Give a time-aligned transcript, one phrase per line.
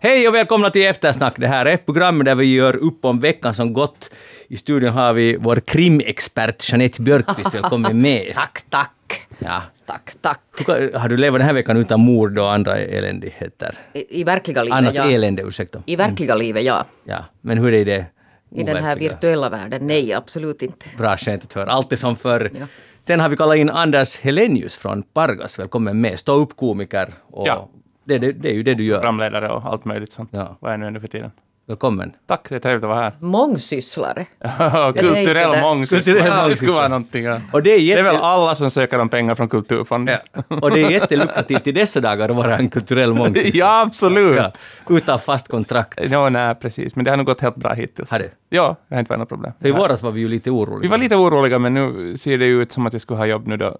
[0.00, 1.34] Hej och välkomna till Eftersnack.
[1.36, 4.10] Det här är ett program där vi gör upp om veckan som gått.
[4.48, 7.54] I studion har vi vår krimexpert Jeanette Björkqvist.
[7.54, 8.32] Välkommen med.
[8.34, 8.90] Tack, tack.
[9.38, 9.62] Ja.
[9.86, 10.40] Tack, tack.
[10.66, 13.74] Hur- Har du levat den här veckan utan mord och andra eländigheter?
[13.92, 15.10] I, i verkliga livet, Annat ja.
[15.10, 15.82] elände, ursäkta.
[15.86, 16.84] I verkliga livet, ja.
[17.04, 18.06] Ja, men hur är det
[18.50, 20.86] I den här virtuella världen, nej, absolut inte.
[20.98, 21.70] Bra, skönt att höra.
[21.70, 22.50] Allt är som förr.
[22.60, 22.66] Ja.
[23.08, 25.58] Sen har vi kallat in Anders Helenius från Pargas.
[25.58, 26.18] Välkommen med.
[26.18, 27.14] Stå upp komiker.
[27.30, 27.68] Och Ja.
[28.04, 28.96] det, det, det är ju det du gör.
[28.98, 30.30] programledare och allt möjligt sånt.
[30.32, 30.56] Ja.
[30.60, 31.30] Vad är nu nu för tiden?
[31.68, 32.12] Välkommen.
[32.26, 33.12] Tack, det är trevligt att vara här.
[33.20, 34.24] Mångsysslare.
[34.98, 35.60] Kulturell det.
[35.60, 36.12] mångsyssla.
[36.12, 37.24] Kulturell Ja, Det skulle vara någonting.
[37.24, 37.40] Ja.
[37.52, 38.00] Och det är, Det jätte...
[38.00, 40.18] är väl alla som söker om pengar från Kulturfonden?
[40.32, 40.56] Ja.
[40.62, 43.50] Och det är jättelukrativt i dessa dagar att vara en kulturell mångsyssla.
[43.54, 44.36] Ja, absolut.
[44.36, 44.52] Ja,
[44.88, 46.10] utan fast kontrakt.
[46.10, 46.96] Ja, nej, precis.
[46.96, 48.10] Men det har nog gått helt bra hittills.
[48.10, 48.30] Har det?
[48.48, 49.52] Ja, det har inte varit något problem.
[49.60, 50.80] För i våras var vi ju lite oroliga.
[50.82, 53.46] Vi var lite oroliga, men nu ser det ut som att jag skulle ha jobb
[53.46, 53.78] nu då,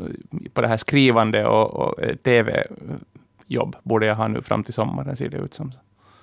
[0.55, 5.17] på det här skrivande och, och eh, TV-jobb borde jag ha nu fram till sommaren,
[5.17, 5.73] ser det ut som.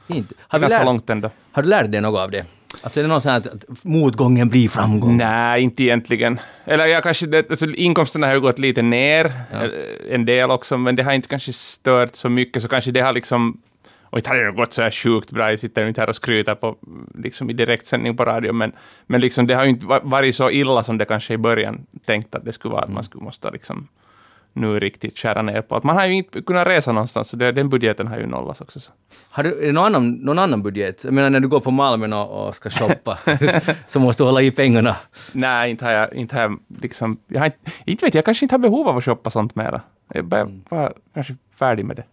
[0.08, 0.34] Fint.
[0.40, 1.30] Har, Ganska lärt, långt ändå.
[1.52, 2.46] har du lärt dig något av det?
[2.84, 5.18] Alltså är det någon sån att, att motgången blir framgång?
[5.18, 6.40] Nej, inte egentligen.
[6.66, 9.64] Eller jag kanske, det, alltså, inkomsterna har ju gått lite ner, Ja.
[9.64, 9.70] eh,
[10.16, 13.14] en del också, men det har inte kanske stört så mycket, så kanske det har
[13.14, 13.62] liksom
[14.02, 16.56] och inte har det gått så här sjukt bra, jag sitter inte här och skryter
[16.56, 16.76] på,
[17.18, 18.72] liksom i direktsändning på radio, men,
[19.08, 21.86] men liksom det har ju inte va- varit så illa som det kanske i början
[22.06, 23.88] tänkt att det skulle vara, att man skulle måste liksom
[24.56, 25.76] nu riktigt skära ner på.
[25.76, 28.62] Att man har ju inte kunnat resa någonstans, så det, den budgeten har ju nollats
[28.62, 28.80] också.
[28.80, 28.92] Så.
[29.30, 31.04] Har du är det någon annan, någon annan budget?
[31.04, 33.20] Jag menar när du går på Malmen och, och ska shoppa
[33.88, 34.96] så måste du hålla i pengarna.
[35.32, 38.46] Nej, inte har jag, inte har jag liksom, jag har inte, inte vet jag, kanske
[38.46, 39.82] inte har behov av att shoppa sånt mera.
[40.14, 42.04] Jag bara, var kanske färdig med det.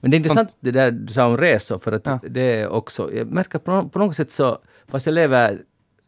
[0.00, 2.18] Men det är intressant det där du sa om resor, för att Ja.
[2.28, 5.58] det är också, jag märker på, på något sätt så, fast jag lever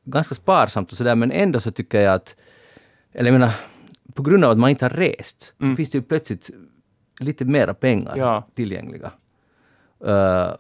[0.05, 2.37] ganska sparsamt och sådär, men ändå så tycker jag att,
[3.13, 3.53] eller jag menar,
[4.15, 6.51] på grund av att man inte har rest, så finns det ju plötsligt
[7.21, 8.27] lite mera pengar Mm.
[8.27, 8.47] Ja.
[8.55, 9.11] tillgängliga.
[10.07, 10.55] Uh,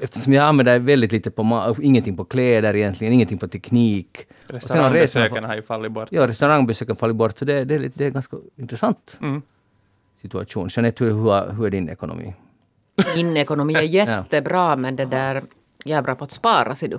[0.00, 4.26] eftersom jag använder väldigt lite på, ingenting på kläder egentligen, ingenting på teknik.
[4.52, 6.08] Och sen har resorna Restaurangbesöken har ju fallit bort.
[6.12, 9.42] Ja, restaurangbesöken faller bort, så det, det, det är ganska intressant Mm.
[10.22, 10.68] situation.
[10.70, 12.34] Jeanette, hur, hur, hur är din ekonomi?
[13.16, 15.42] Min ekonomi är jättebra, men det där...
[15.84, 16.98] Jag är bra på att spara, ser du.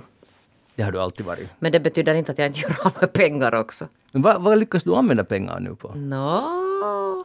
[0.76, 1.48] Det har du alltid varit.
[1.58, 3.88] Men det betyder inte att jag inte gör av med pengar också.
[4.12, 5.92] Men vad, vad lyckas du använda pengar nu på?
[5.94, 7.24] Nå,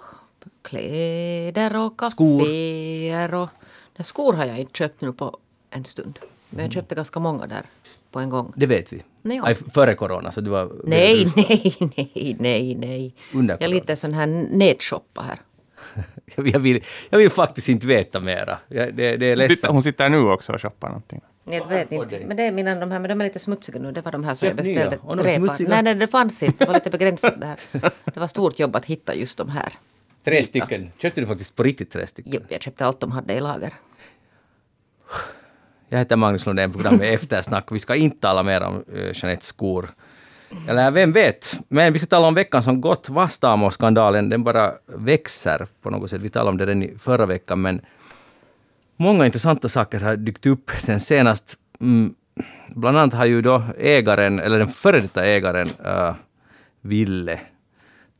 [0.61, 3.49] kläder och kaféer och...
[3.97, 5.37] Nej, skor har jag inte köpt nu på
[5.69, 6.19] en stund.
[6.49, 7.65] Men jag köpte ganska många där
[8.11, 8.53] på en gång.
[8.55, 9.03] Det vet vi.
[9.21, 9.41] Nej.
[9.43, 10.71] Aj, före corona, så du var...
[10.83, 13.13] Nej, nej, nej, nej, nej.
[13.33, 15.39] Under Jag är lite sån här nätshoppa här.
[16.35, 18.57] Jag vill, jag, vill, faktiskt inte veta mera.
[18.67, 19.73] Jag, det, det är Hon sitter, ledsamt.
[19.73, 21.21] hon sitter nu också och shoppar någonting.
[21.49, 22.19] Jag vet inte.
[22.25, 23.91] Men det är mina de här, men de är lite smutsiga nu.
[23.91, 24.97] Det var de här som jag beställde.
[24.97, 25.69] Och de Tre smutsiga.
[25.69, 26.63] Nej, nej, det fanns inte.
[26.63, 27.59] Det var lite begränsat där.
[28.13, 29.73] Det var stort jobb att hitta just de här.
[30.23, 30.47] Tre vita.
[30.47, 30.91] stycken.
[30.97, 32.31] Köpte du faktiskt på riktigt tre stycken?
[32.35, 33.73] Jo, jag köpte allt de hade i lager.
[35.89, 37.71] Jag heter Magnus Lundén, programmet Eftersnack.
[37.71, 39.89] Vi ska inte tala mer om uh, Jeanettes skor.
[40.67, 41.53] Eller vem vet?
[41.67, 43.09] Men vi ska tala om veckan som gått.
[43.09, 46.21] Vastamo-skandalen, den bara växer på något sätt.
[46.21, 47.81] Vi talade om det redan i förra veckan, men
[48.99, 51.57] många intressanta saker har dykt upp sen senast.
[51.81, 52.15] Mm,
[52.75, 56.13] bland annat har ju då ägaren, eller den före detta ägaren, uh,
[56.81, 57.39] Ville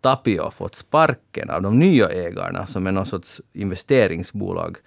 [0.02, 4.78] Tapio fått sparken av de nya ägarna som är någon sorts investeringsbolag.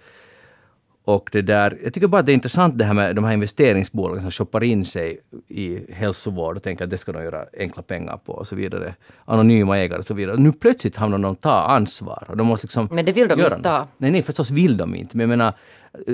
[1.05, 3.33] Och det där, jag tycker bara att det är intressant det här med de här
[3.33, 7.83] investeringsbolagen som shoppar in sig i hälsovård och tänker att det ska de göra enkla
[7.83, 8.95] pengar på och så vidare.
[9.25, 10.37] Anonyma ägare och så vidare.
[10.37, 13.55] Nu plötsligt hamnar de ta ansvar och de måste liksom Men det vill de göra
[13.55, 13.87] inte ta.
[13.97, 15.17] Nej, nej, förstås vill de inte.
[15.17, 15.53] Men jag menar,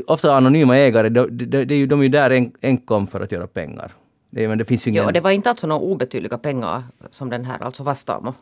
[0.07, 3.47] ofta anonyma ägare, de, de, de, de är ju där en, enkom för att göra
[3.47, 3.91] pengar.
[4.29, 5.03] Det, men det finns ju ingen...
[5.05, 8.33] Jo, det var inte alltså några obetydliga pengar som den här, alltså Vastamo,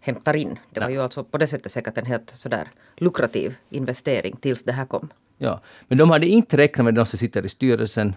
[0.00, 0.58] hämtar in.
[0.70, 4.72] Det var ju alltså på det sättet säkert en helt sådär lukrativ investering tills det
[4.72, 5.08] här kom.
[5.38, 8.14] Ja, men de hade inte räknat med de som sitter i styrelsen,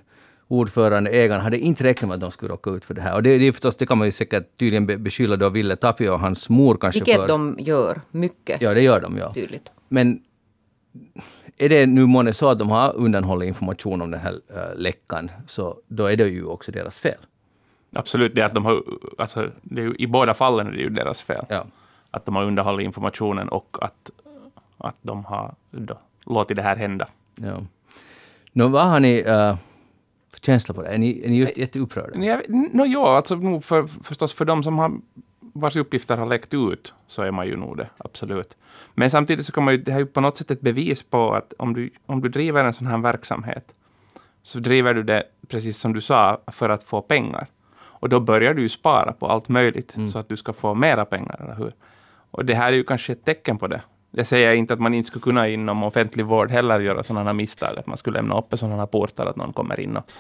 [0.48, 3.16] ordförande, ägarna, hade inte räknat med att de skulle råka ut för det här.
[3.16, 6.10] Och det, det förstås, det kan man ju säkert tydligen be- beskylla då Ville Tapio
[6.10, 7.28] och hans mor kanske Vilket för.
[7.28, 9.34] de gör mycket Ja, det gör de, ja.
[9.34, 9.70] tydligt.
[9.90, 10.20] Men
[11.58, 15.32] är det nu månne så att de har undanhållit information om den här äh, läckan,
[15.48, 17.20] så då är det ju också deras fel.
[17.96, 18.84] Absolut, det är att de har,
[19.18, 21.46] alltså, det är ju, i båda fallen är det ju deras fel.
[21.50, 21.66] Ja.
[22.12, 24.12] Att de har underhållit informationen och att,
[24.78, 27.08] att de har då, låtit det här hända.
[27.36, 27.58] ja.
[28.52, 29.56] Nå, vad har ni äh,
[30.34, 30.90] för känsla för det?
[30.90, 32.42] Är ni, är ni jätteupprörda?
[32.48, 34.92] No, ja, alltså för, förstås för de som har
[35.58, 38.58] vars uppgifter har läckt ut, så är man ju nog det, absolut.
[38.94, 41.04] Men samtidigt så kan man ju, det här är ju på något sätt ett bevis
[41.04, 43.74] på att om du, om du driver en sån här verksamhet,
[44.44, 47.48] så driver du det, precis som du sa, för att få pengar.
[47.78, 51.06] Och då börjar du ju spara på allt möjligt, så att du ska få mera
[51.06, 51.72] pengar, eller hur?
[52.32, 53.82] Och det här är ju kanske ett tecken på det.
[54.12, 57.80] Jag säger inte att man inte skulle kunna inom offentlig vård heller göra sådana misstag,
[57.80, 60.12] att man skulle lämna uppe sådana portar att någon kommer in och,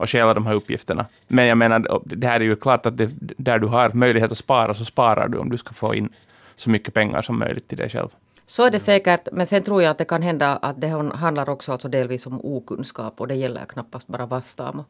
[0.00, 1.06] och stjäla de här uppgifterna.
[1.28, 4.38] Men jag menar, det här är ju klart att det, där du har möjlighet att
[4.38, 6.08] spara, så sparar du om du ska få in
[6.56, 8.08] så mycket pengar som möjligt till dig själv.
[8.46, 11.48] Så är det säkert, men sen tror jag att det kan hända att det handlar
[11.50, 14.84] också alltså delvis om okunskap och det gäller knappast bara Vastamo.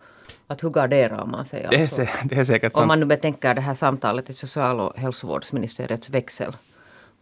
[0.47, 1.67] Att hur garderar man sig?
[1.71, 2.89] Det är, Alltså, det är säkert om sant.
[2.89, 6.57] man nu betänker det här samtalet i social och hälsovårdsministeriets växel.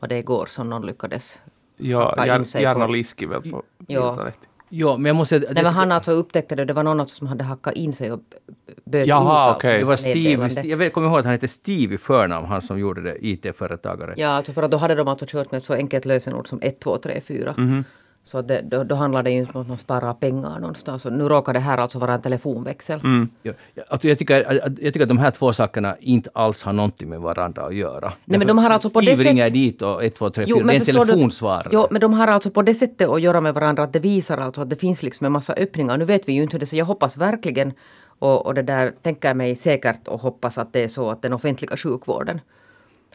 [0.01, 1.39] Var det igår som någon lyckades
[1.77, 2.15] Ja,
[2.55, 4.31] Jarno på- Liski väl på Ja.
[4.69, 5.39] Ja, men jag måste...
[5.39, 8.13] Nej, men han alltså upptäckte det, det var någon alltså som hade hackat in sig
[8.13, 8.21] och
[8.85, 9.79] böt Jaha, ut alltså okej.
[9.79, 10.69] Det var Steve, meddelande.
[10.69, 14.15] jag vet, kommer ihåg att han hette Steve i förnamn, han som gjorde det, IT-företagare.
[14.17, 16.59] Ja, alltså för att då hade de alltså kört med ett så enkelt lösenord som
[16.63, 17.55] 1, 2, 3, 4.
[17.57, 17.85] Mhm.
[18.29, 21.05] Så det, då, då handlar det ju om att man sparar pengar någonstans.
[21.07, 23.01] Och nu råkar det här alltså vara en telefonväxel.
[23.01, 23.29] Mm.
[23.43, 23.53] Ja,
[23.89, 27.09] alltså jag, tycker, att- jag tycker att de här två sakerna inte alls har någonting
[27.09, 28.13] med varandra att göra.
[28.25, 30.47] men Därför de har alltså på Steve det sätt- ringer dit och 1, 2, 3,
[30.47, 31.69] 4, det är en telefonsvarare.
[31.73, 34.39] Jo, men de har alltså på det sättet att göra med varandra att det visar
[34.39, 35.97] alltså att det finns liksom en massa öppningar.
[35.99, 37.73] Nu vet vi ju inte hur det är, så jag hoppas verkligen
[38.19, 41.23] och, och det där tänker jag mig säkert och hoppas att det är så att
[41.23, 42.41] den offentliga sjukvården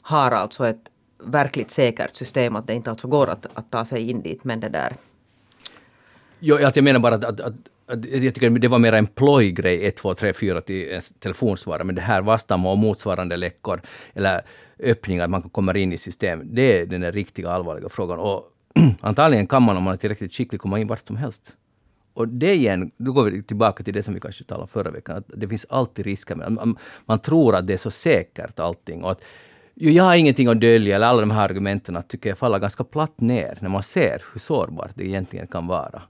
[0.02, 0.90] har alltså ett
[1.26, 4.44] verkligt säkert system att det inte alltså går att, att ta sig in dit.
[4.44, 4.96] Men det där
[6.40, 7.54] Jo, alltså jag menar bara att, att, att,
[7.88, 11.84] att jag tycker det var mer en plojgrej, 1, 2, 3, 4 till ens telefonsvarare,
[11.84, 13.82] men det här Vastamo och motsvarande läckor,
[14.14, 14.42] eller
[14.80, 18.20] öppningar, man kommer in i system, det är den där riktiga allvarliga frågan.
[18.20, 18.44] Och
[19.02, 21.56] antagligen kan man, om man är tillräckligt skicklig, komma in vart som helst.
[22.14, 24.92] Och det igen, då går vi tillbaka till det som vi kanske talade om förra
[24.92, 26.36] veckan, att det finns alltid risker.
[26.36, 29.04] med- Man, man tror att det är så säkert allting.
[29.04, 29.22] Och att,
[29.76, 32.84] jo, jag har ingenting att dölja, eller alla de här argumenten tycker jag faller ganska
[32.84, 36.02] platt ner när man ser hur sårbart det egentligen kan vara.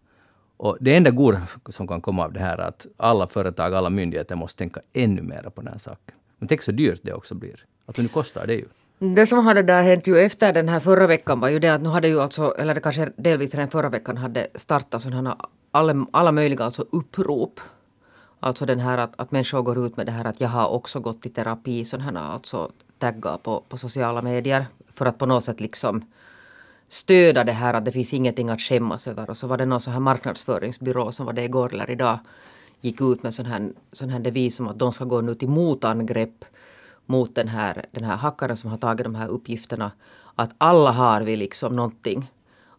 [0.57, 3.89] Och det enda goda som kan komma av det här är att alla företag, alla
[3.89, 6.15] myndigheter måste tänka ännu mer på den här saken.
[6.38, 7.65] Men tänk så dyrt det också blir.
[7.86, 8.65] Alltså nu kostar det ju.
[9.00, 11.81] Det som hade där hänt ju efter den här förra veckan var ju det att
[11.81, 15.38] nu hade ju alltså, eller det kanske delvis redan förra veckan hade startat sådana
[15.71, 17.60] alla, alla möjliga alltså upprop.
[18.39, 21.00] Alltså den här att, att människor går ut med det här att jag har också
[21.00, 22.71] gått i terapi, sådana här alltså
[23.04, 24.66] taggar på, på sociala medier.
[24.94, 26.06] För att på något sätt liksom
[26.88, 29.30] stöda det här att det finns ingenting att skämmas över.
[29.30, 32.20] Och så var det någon sån här marknadsföringsbyrå som var det igår eller idag
[32.82, 35.50] gick ut med sån här, sån här devis om att de ska gå nu till
[35.50, 36.46] motangrepp
[37.06, 39.92] mot den här, den här hackaren som har tagit de här uppgifterna.
[40.36, 42.32] Att alla har vi liksom någonting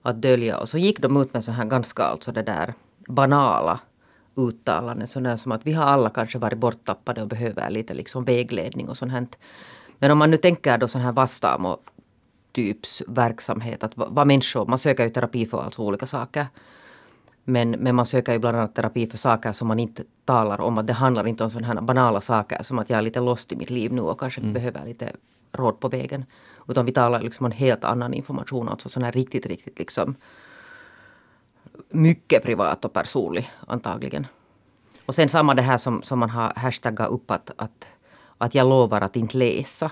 [0.02, 0.58] att dölja.
[0.58, 2.74] Och så gick de ut med så här ganska alltså det där
[3.08, 3.80] banala
[4.36, 5.06] uttalanden.
[5.06, 8.96] Sådär som att vi har alla kanske varit borttappade och behöver lite liksom vägledning och
[8.96, 9.26] sånt här.
[10.04, 11.78] Men om man nu tänker då sån här Vastamo
[12.52, 13.82] typs verksamhet.
[13.82, 16.46] Att va- vad människor, man söker ju terapi för alltså olika saker.
[17.44, 20.78] Men, men man söker ju bland annat terapi för saker som man inte talar om.
[20.78, 23.52] Att det handlar inte om sådana här banala saker som att jag är lite lost
[23.52, 25.12] i mitt liv nu och kanske behöver lite
[25.52, 26.24] råd på vägen.
[26.68, 28.68] Utan vi talar liksom om helt annan information.
[28.68, 30.14] Alltså sån här riktigt, riktigt liksom
[31.88, 34.26] mycket privat och personlig antagligen.
[35.06, 37.86] Och sen samma det här som, som man har hashtaggat upp att, att,
[38.38, 39.90] att jag lovar att inte läsa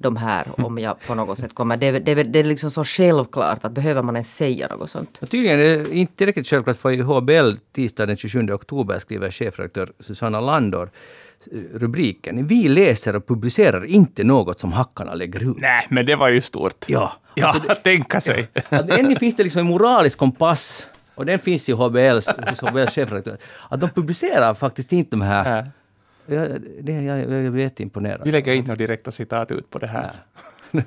[0.00, 1.76] de här om jag på något sätt kommer.
[1.76, 5.18] Det, är- det, det är liksom så självklart att behöver man ens säga något sånt.
[5.22, 9.30] Och tydligen är det inte tillräckligt självklart för i HBL tisdag den 27 oktober skriver
[9.30, 10.90] chefredaktör Susanna Landor
[11.52, 15.56] eh, rubriken Vi läser och publicerar inte något som hackarna lägger ut.
[15.60, 16.84] Nej, men det var ju stort.
[16.88, 18.48] Ja, Ja, alltså att tänka sig.
[18.68, 22.94] Att ännu finns det liksom en moralisk kompass och den finns i HBLs, hos HBLs
[22.94, 23.38] chefredaktör.
[23.68, 25.70] Att de publicerar faktiskt inte de här...
[26.28, 26.46] Ja.
[26.46, 28.20] Ja, det, jag, jag är jätteimponerad.
[28.24, 30.12] Vi lägger in några direkta citat ut på det här.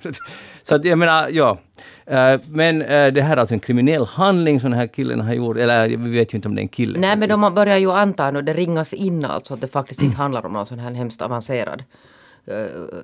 [0.63, 1.57] Så att jag menar, ja.
[2.05, 5.33] Eh, Men eh, det här är alltså en kriminell handling som den här killen har
[5.33, 5.57] gjort.
[5.57, 6.99] Eller vi vet ju inte om det är en kille.
[6.99, 7.41] Nej men faktiskt.
[7.41, 10.53] de börjar ju anta nu, det ringas in alltså att det faktiskt inte handlar om
[10.53, 11.83] någon sån här hemskt avancerad
[12.45, 12.55] eh,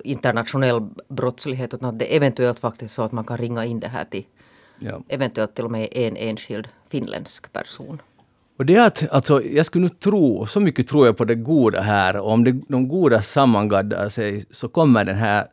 [0.04, 3.88] internationell brottslighet utan att det är eventuellt faktiskt så att man kan ringa in det
[3.88, 4.24] här till
[4.78, 5.00] Ja.
[5.08, 8.02] eventuellt till och med en enskild finländsk person.
[8.58, 11.34] Och det är att, alltså, jag skulle nu tro, så mycket tror jag på det
[11.34, 15.46] goda här, och om det, de goda sammangaddar sig så kommer den här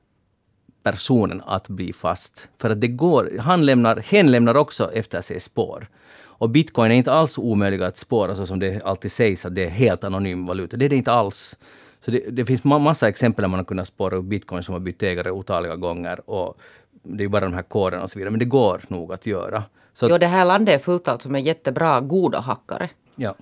[0.83, 2.49] personen att bli fast.
[2.57, 5.87] För att det går, han lämnar, hen lämnar också efter sig spår.
[6.17, 9.65] Och bitcoin är inte alls omöjlig att spåra, så som det alltid sägs att det
[9.65, 10.77] är helt anonym valuta.
[10.77, 11.57] Det är det inte alls.
[12.05, 14.73] Så det, det finns ma- massa exempel där man har kunnat spåra upp bitcoin som
[14.73, 16.29] har bytt ägare otaliga gånger.
[16.29, 16.57] Och
[17.03, 19.63] det är bara de här koderna och så vidare, men det går nog att göra.
[19.95, 22.89] Så att, Jo det här landet är fullt alltså med jättebra goda hackare.
[23.15, 23.35] Ja.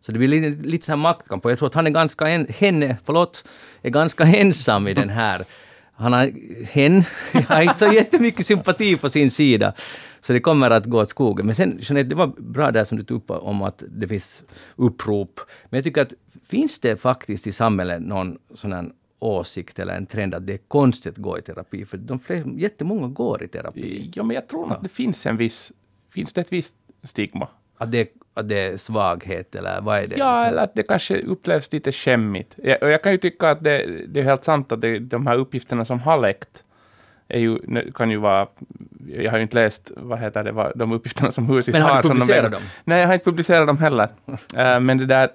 [0.00, 1.44] Så det blir lite, lite så här maktkamp.
[1.44, 3.44] Och jag tror att han är ganska, en, henne, förlåt,
[3.82, 5.44] är ganska ensam i den här.
[5.94, 6.32] Han har,
[6.66, 7.04] hen,
[7.48, 9.74] har inte så jättemycket sympati på sin sida.
[10.20, 11.46] Så det kommer att gå åt skogen.
[11.46, 14.42] Men sen, Jeanette, det var bra där som du tog upp om att det finns
[14.76, 15.40] upprop.
[15.64, 16.12] Men jag tycker att
[16.48, 20.60] finns det faktiskt i samhället någon sån här åsikt eller en trend att det är
[20.68, 21.84] konstigt att gå i terapi?
[21.84, 24.10] För de flesta, jättemånga går i terapi.
[24.14, 25.72] Ja, men jag tror att det finns en viss...
[26.14, 27.48] Finns det ett visst stigma?
[27.78, 30.16] Att det, att det är svaghet eller vad är det?
[30.18, 32.54] Ja, eller att det kanske upplevs lite skämmigt.
[32.56, 35.26] Jag, och jag kan ju tycka att det, det är helt sant att det, de
[35.26, 36.64] här uppgifterna som har läckt
[37.28, 37.58] ju,
[37.94, 38.46] kan ju vara...
[39.08, 42.02] Jag har ju inte läst vad heter det, de uppgifterna som Husis Men har har.
[42.02, 42.62] du de publicerat lägger- dem?
[42.84, 44.08] Nej, jag har inte publicerat dem heller.
[44.56, 45.28] Eh, men det där...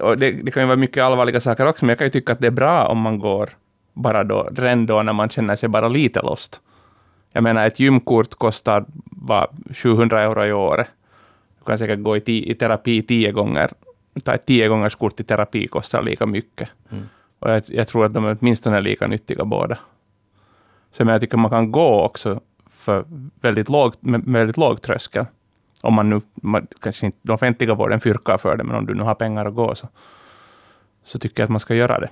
[0.00, 2.32] Och det, det kan ju vara mycket allvarliga saker också, men jag kan ju tycka
[2.32, 3.50] att det är bra om man går
[3.92, 6.60] bara då, redan då när man känner sig bara lite lost.
[7.32, 10.88] Jag menar, ett gymkort kostar vad, 700 euro i året.
[11.58, 13.70] Du kan säkert gå i, i terapi tio gånger.
[14.24, 16.68] Ta ett tio gångers kort i terapi kostar lika mycket.
[16.90, 17.04] Mm.
[17.38, 19.78] Och jag, jag tror att de är åtminstone lika nyttiga båda.
[20.90, 23.04] Så men jag tycker man kan gå också för
[23.40, 25.26] väldigt låg, med väldigt låg tröskel.
[25.82, 28.94] Om man nu, man, kanske inte den offentliga vården fyrkar för det, men om du
[28.94, 29.88] nu har pengar att gå så,
[31.04, 32.08] så tycker jag att man ska göra det.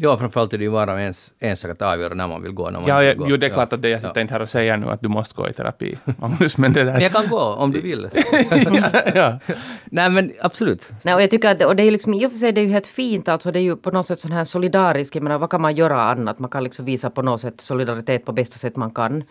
[0.00, 2.70] Ja, framförallt är det ju bara ens, en sak att avgöra när man vill gå.
[2.70, 3.26] När man Ja, ja, vill gå.
[3.30, 3.54] jo, det är Ja.
[3.54, 5.52] klart att det, jag sitter inte här och säger nu att du måste gå i
[5.52, 7.00] terapi, Magnus, men det Men där...
[7.00, 8.08] jag kan gå om du vill.
[9.14, 9.38] ja.
[9.84, 10.90] Nej, men absolut.
[11.02, 12.64] Nej, och jag tycker att, och det är liksom, i och för sig det är
[12.64, 15.38] ju helt fint, alltså det är ju på något sätt sån här solidarisk, jag menar
[15.38, 16.38] vad kan man göra annat?
[16.38, 19.24] Man kan liksom visa på något sätt solidaritet på bästa sätt man kan.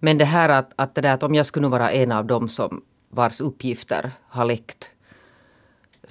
[0.00, 2.26] Men det här att, att det där att om jag skulle nu vara en av
[2.26, 4.88] dem som vars uppgifter har läckt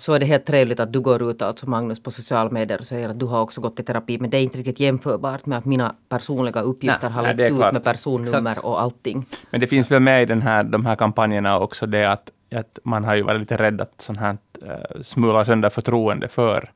[0.02, 2.86] så är det helt trevligt att du går ut, alltså Magnus, på sociala medier och
[2.86, 4.18] säger att du har också gått i terapi.
[4.20, 7.58] Men det är inte riktigt jämförbart med att mina personliga uppgifter Nej, har läckt ut
[7.58, 7.74] klart.
[7.74, 8.66] med personnummer Exakt.
[8.66, 9.26] och allting.
[9.50, 12.80] Men det finns väl med i den här, de här kampanjerna också det att, att
[12.84, 16.72] man har ju varit lite rädd att sånt här uh, smular sönder förtroende för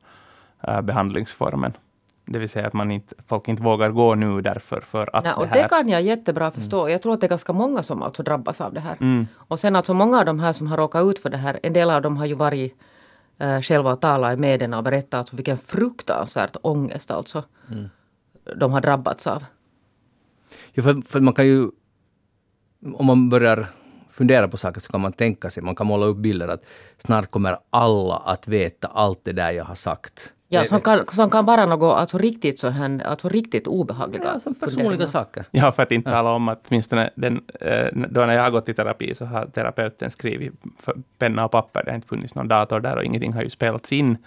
[0.62, 1.72] eh, behandlingsformen.
[2.26, 5.32] Det vill säga att man inte, folk inte vågar gå nu därför för att Nej,
[5.32, 5.62] och det här...
[5.62, 6.88] det kan jag jättebra förstå.
[6.88, 8.96] Jag tror att det är ganska många som alltså drabbas av det här.
[9.00, 9.26] Mm.
[9.36, 11.72] Och sen alltså många av de här som har råkat ut för det här, en
[11.72, 12.76] del av dem har ju varit
[13.38, 17.44] eh, själva och talat i medierna och berättat alltså vilken fruktansvärt ångest alltså
[18.56, 19.44] de har drabbats av.
[20.72, 21.70] Ja, för, för man kan ju...
[22.94, 23.68] Om man börjar
[24.16, 26.64] fundera på saker så kan man tänka sig, man kan måla upp bilder att
[26.98, 30.32] snart kommer alla att veta allt det där jag har sagt.
[30.48, 34.40] Ja, som kan, som kan vara något alltså riktigt, så här, alltså riktigt obehagliga ja,
[34.40, 35.44] som personliga saker.
[35.50, 38.68] Ja, för att inte tala om att åtminstone den, eh, då när jag har gått
[38.68, 41.82] i terapi så har terapeuten skrivit för penna och papper.
[41.84, 44.18] Det har inte funnits någon dator där och ingenting har ju spelats in.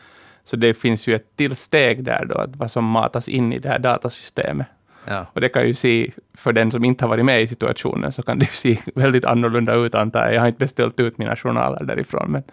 [0.44, 3.60] Så det finns ju ett till steg där då, att vad som matas in i
[3.60, 4.68] det här datasystemet.
[5.10, 5.26] Ja.
[5.34, 8.22] Och det kan ju se, för den som inte har varit med i situationen, så
[8.24, 10.34] kan det ju se väldigt annorlunda ut antar jag.
[10.34, 12.44] Jag har inte beställt ut mina journaler därifrån, men,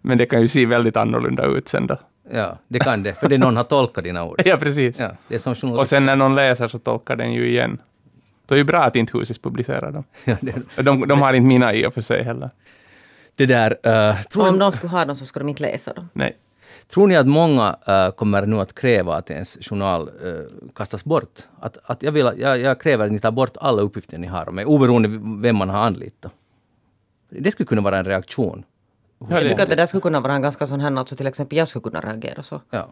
[0.00, 1.98] men det kan ju se väldigt annorlunda ut sen då.
[2.32, 3.12] ja, det kan det.
[3.12, 4.42] För det någon har tolkat dina ord.
[4.46, 5.00] Ja, precis.
[5.00, 7.78] Ja, det är som Och sen när någon läser så tolkar den ju igen.
[8.46, 10.04] Det är ju bra att inte Husis publicerar dem.
[10.24, 12.50] Ja, det, De, de har inte mina i och för sig heller.
[13.34, 14.22] det där...
[14.22, 16.08] tror, Om de skulle ha dem så skulle de inte läsa dem.
[16.12, 16.36] Nej.
[16.88, 21.38] Tror ni att många eh, kommer nu att kräva att ens journal eh, kastas bort?
[21.60, 24.48] Att, att jag, vill, jag, jag kräver att ni tar bort alla uppgifter ni har
[24.48, 25.08] om mig, oberoende
[25.42, 26.32] vem man har anlitat.
[27.28, 28.64] Det skulle kunna vara en reaktion.
[29.18, 31.26] Ja, jag tycker att det där skulle kunna vara en ganska sån här, alltså till
[31.26, 32.60] exempel jag skulle kunna reagera så.
[32.70, 32.88] Ja.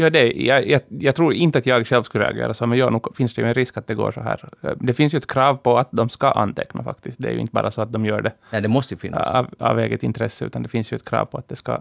[0.00, 2.90] Ja, det, jag, jag, jag tror inte att jag själv skulle reagera så, men ja,
[2.90, 4.48] nog finns det ju en risk att det går så här.
[4.76, 7.22] Det finns ju ett krav på att de ska anteckna faktiskt.
[7.22, 9.28] Det är ju inte bara så att de gör det Nej, det måste ju finnas.
[9.28, 11.80] av, av eget intresse, utan det finns ju ett krav på att det ska,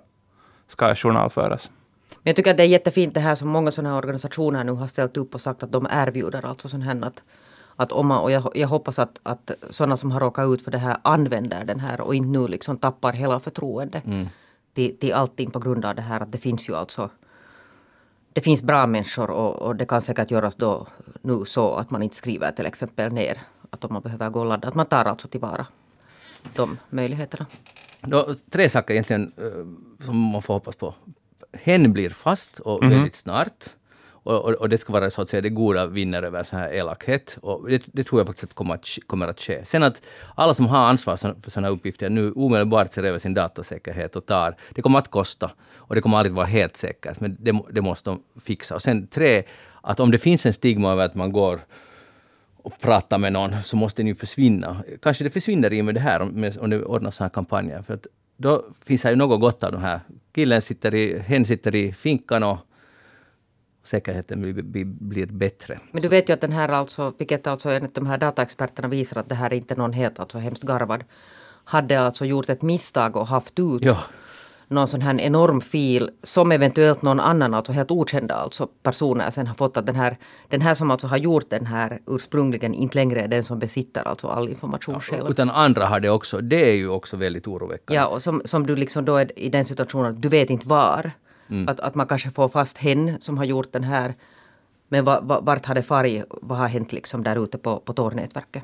[0.69, 1.69] ska journalföras.
[2.09, 4.71] Men jag tycker att det är jättefint det här som många sådana här organisationer nu
[4.71, 7.23] har ställt upp och sagt att de erbjuder alltså sån här att,
[7.75, 10.71] att om man, och jag, jag hoppas att, att sådana som har råkat ut för
[10.71, 14.01] det här använder den här och inte nu liksom tappar hela förtroende
[14.73, 17.09] till, till allting på grund av det här att det finns ju alltså
[18.33, 20.87] det finns bra människor och, och det kan säkert göras då
[21.21, 24.45] nu så att man inte skriver till exempel ner att om man behöver gå och
[24.45, 25.65] ladda, att man tar alltså tillvara
[26.55, 27.45] de möjligheterna.
[28.01, 30.95] Då, tre saker egentligen eh, som man får hoppas på.
[31.53, 33.63] Hen blir fast och väldigt snart.
[34.23, 36.73] Och, och, och det ska vara så att säga det goda vinner över så här
[36.73, 37.37] elakhet.
[37.41, 39.65] Och det, det tror jag faktiskt att kommer att, kommer att ske.
[39.65, 40.01] Sen att
[40.35, 44.25] alla som har ansvar så- för sådana uppgifter nu omedelbart ser över sin datasäkerhet och
[44.25, 44.55] tar.
[44.75, 48.09] Det kommer att kosta och det kommer aldrig vara helt säkert, men det, det måste
[48.09, 48.75] de fixa.
[48.75, 49.43] Och sen tre,
[49.81, 51.59] att om det finns en stigma över att man går
[52.63, 54.83] och pratar med någon så måste den ju försvinna.
[55.01, 57.81] Kanske det försvinner i och med det här om, om det ordnas sådana här kampanjer.
[57.81, 59.99] För att då finns det ju något gott av de här.
[60.31, 62.57] Killen sitter i, hen sitter i finkan och
[63.83, 65.79] säkerheten blir, blir, blir bättre.
[65.91, 69.19] Men du vet ju att den här alltså, vilket alltså enligt de här dataexperterna visar
[69.19, 71.03] att det här är inte någon helt alltså hemskt garvad,
[71.63, 73.97] hade alltså gjort ett misstag och haft ut Ja,
[74.69, 79.47] någon sån här enorm fil som eventuellt någon annan, alltså helt okända alltså personer sen
[79.47, 82.97] har fått att den här, den här som alltså har gjort den här ursprungligen inte
[82.97, 85.29] längre är den som besitter alltså all information själv.
[85.29, 86.41] utan andra har det också.
[86.41, 87.95] Det är ju också väldigt oroväckande.
[88.01, 90.67] Ja, och som, som du liksom då är i den situationen att du vet inte
[90.67, 91.11] var
[91.67, 94.13] Att, att man kanske får fast hen som har gjort den här.
[94.89, 96.25] Men va, va, vart har det farit?
[96.29, 98.63] Vad har hänt liksom där ute på, på Tor-nätverket?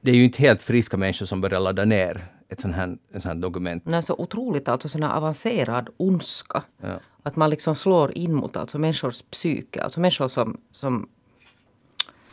[0.00, 3.20] Det är ju inte helt friska människor som börjar ladda ner ett sånt här, en
[3.20, 3.86] sån här dokument.
[3.86, 6.62] Är så otroligt alltså sån här avancerad ondska.
[6.82, 7.00] Ja.
[7.22, 9.82] Att man liksom slår in mot alltså människors psyke.
[9.82, 11.08] Alltså människor som, som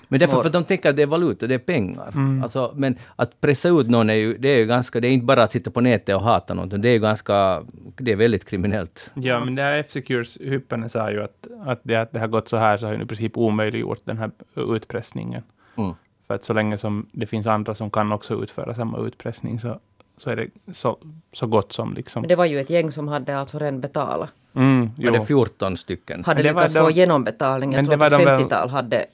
[0.07, 2.13] Men därför för att de tänker att det är valuta, det är pengar.
[2.43, 5.25] Alltså, men att pressa ut någon är ju, det är ju ganska, det är inte
[5.25, 7.63] bara att sitta på nätet och hata någon, det är ju ganska,
[7.97, 9.11] det är väldigt kriminellt.
[9.13, 12.47] Ja, men det här F-Secures hyppande sa ju att, att, det, att det har gått
[12.47, 15.43] så här så har ju i princip omöjliggjort den här utpressningen.
[15.75, 15.93] Mm.
[16.27, 19.79] För att så länge som det finns andra som kan också utföra samma utpressning så,
[20.21, 20.97] så är det så,
[21.33, 22.21] så gott som liksom.
[22.21, 24.29] Men det var ju ett gäng som hade alltså redan betalat.
[24.53, 26.23] Mm, Var det 14 stycken?
[26.23, 27.71] Hade det var lyckats de- få genombetalning.
[27.71, 29.05] Jag Men tror att var ett de väl- 50-tal hade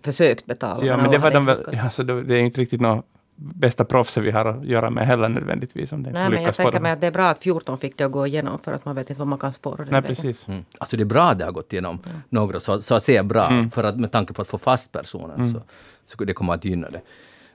[0.00, 0.84] försökt betala.
[0.86, 3.04] Ja, men det var de väl, alltså det, det är inte riktigt något
[3.36, 5.92] bästa proffset vi har att göra med heller nödvändigtvis.
[5.92, 7.98] Om det inte Nej, men jag tänker mig att det är bra att 14 fick
[7.98, 10.48] det att gå igenom för att man vet inte vad man kan spåra Nej, precis.
[10.48, 10.64] Mm.
[10.78, 11.98] Alltså det är bra att det har gått igenom
[12.28, 15.52] några, så, så att säga bra, för att med tanke på att få fast personen
[15.54, 15.62] så,
[16.06, 17.00] så det kommer att gynna det.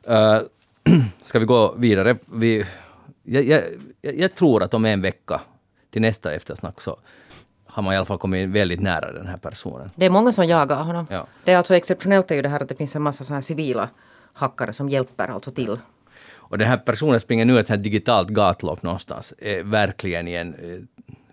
[0.10, 0.42] Uh,
[1.24, 2.16] ska vi gå vidare?
[2.34, 2.66] Vi,
[3.24, 3.64] jag, jag,
[4.02, 5.42] jag tror att om en vecka
[5.90, 7.00] till nästa eftersnack så
[7.66, 9.92] har man i alla fall kommit väldigt nära den här personen.
[9.96, 11.08] Det är många som jagar honom.
[11.10, 11.28] Ja.
[11.44, 13.42] Det är alltså exceptionellt är ju det här att det finns en massa såna här
[13.42, 13.90] civila
[14.34, 15.78] hackare som hjälper alltså till.
[16.52, 20.54] Och den här personen springer nu ett här digitalt gatlopp någonstans, är verkligen i en
[20.54, 20.80] eh,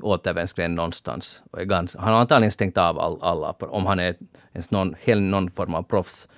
[0.00, 1.42] återvändsgränd någonstans.
[1.52, 4.14] Ganska, han har antagligen stängt av all, alla, om han är
[4.52, 4.94] ens någon,
[5.30, 6.28] någon form av proffs,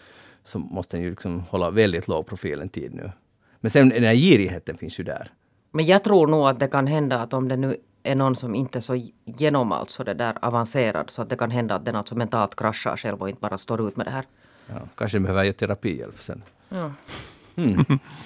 [0.44, 3.12] så måste han ju liksom hålla väldigt låg profil en tid nu.
[3.60, 5.32] Men sen den här girigheten finns ju där.
[5.70, 8.54] Men jag tror nog att det kan hända att om det nu är någon som
[8.54, 11.96] inte är så genom alltså det där avancerad så att det kan hända att den
[11.96, 14.24] alltså mentalt kraschar själv och inte bara står ut med det här.
[14.66, 16.42] Ja, kanske behöver ge terapihjälp sen.
[16.68, 16.92] Ja.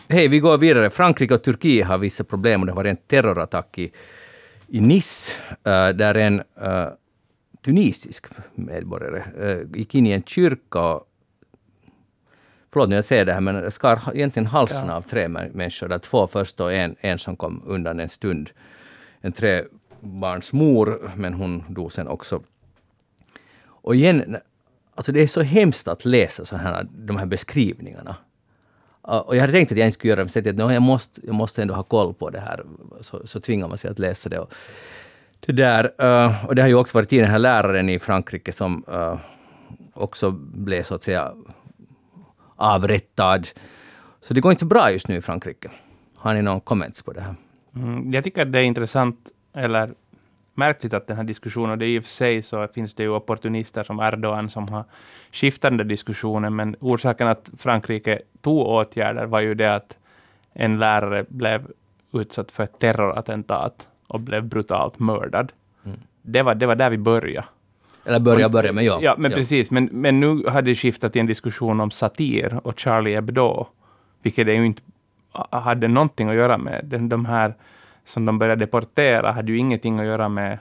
[0.08, 0.90] Hej, vi går vidare.
[0.90, 3.92] Frankrike och Turkiet har vissa problem och det varit en terrorattack i,
[4.66, 5.32] i Nice,
[5.64, 6.88] eh, där en eh,
[7.64, 11.08] tunisisk medborgare uh, gick in i en kyrka och
[12.74, 15.88] Förlåt när jag säger det här, men skar ha- egentligen halsen av tre mä- människor.
[15.88, 18.50] Där två först och en, en som kom undan en stund.
[19.20, 22.42] En trebarns mor, men hon dog sen också.
[23.66, 24.36] Och igen,
[24.94, 28.16] alltså det är så hemskt att läsa så här, de här beskrivningarna.
[29.06, 30.72] Ja, Och jag hade tänkt att jag inte skulle göra det, men jag att "Nå,
[30.72, 32.64] jag måste, jag måste ändå ha koll på det här.
[33.00, 34.38] Så, så tvingar man sig att läsa det.
[34.38, 34.52] Och
[35.40, 38.52] det, där, eh, och det har ju också varit i den här läraren i Frankrike
[38.52, 39.18] som eh,
[39.92, 41.32] också blev så att säga
[42.64, 43.48] avrättad.
[44.20, 45.70] Så det går inte så bra just nu i Frankrike.
[46.16, 47.34] Har ni någon comments på det här?
[47.76, 49.18] Mm, jag tycker att det är intressant,
[49.52, 49.94] eller
[50.54, 53.02] märkligt att den här diskussionen, och det är i och för sig så finns det
[53.02, 54.84] ju opportunister som Erdogan som har
[55.32, 59.98] skiftat den där diskussionen, men orsaken att Frankrike tog åtgärder var ju det att
[60.52, 61.66] en lärare blev
[62.12, 65.52] utsatt för ett terrorattentat och blev brutalt mördad.
[65.84, 65.98] Mm.
[66.22, 67.46] Det, var, det var där vi började.
[68.04, 68.98] Eller börja, börja med ja.
[69.02, 69.70] Ja, men precis.
[69.70, 73.66] Men, men nu har det skiftat till en diskussion om satir och Charlie Hebdo,
[74.22, 74.82] vilket det ju inte
[75.50, 76.84] hade någonting att göra med.
[76.84, 77.54] Den, de här
[78.04, 80.58] som de började deportera hade ju ingenting att göra med,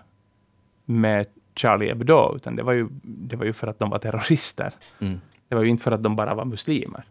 [0.85, 1.25] med
[1.55, 4.71] Charlie Hebdo, utan det var, ju, det var ju för att de var terrorister.
[4.99, 5.21] Mm.
[5.47, 7.03] Det var ju inte för att de bara var muslimer.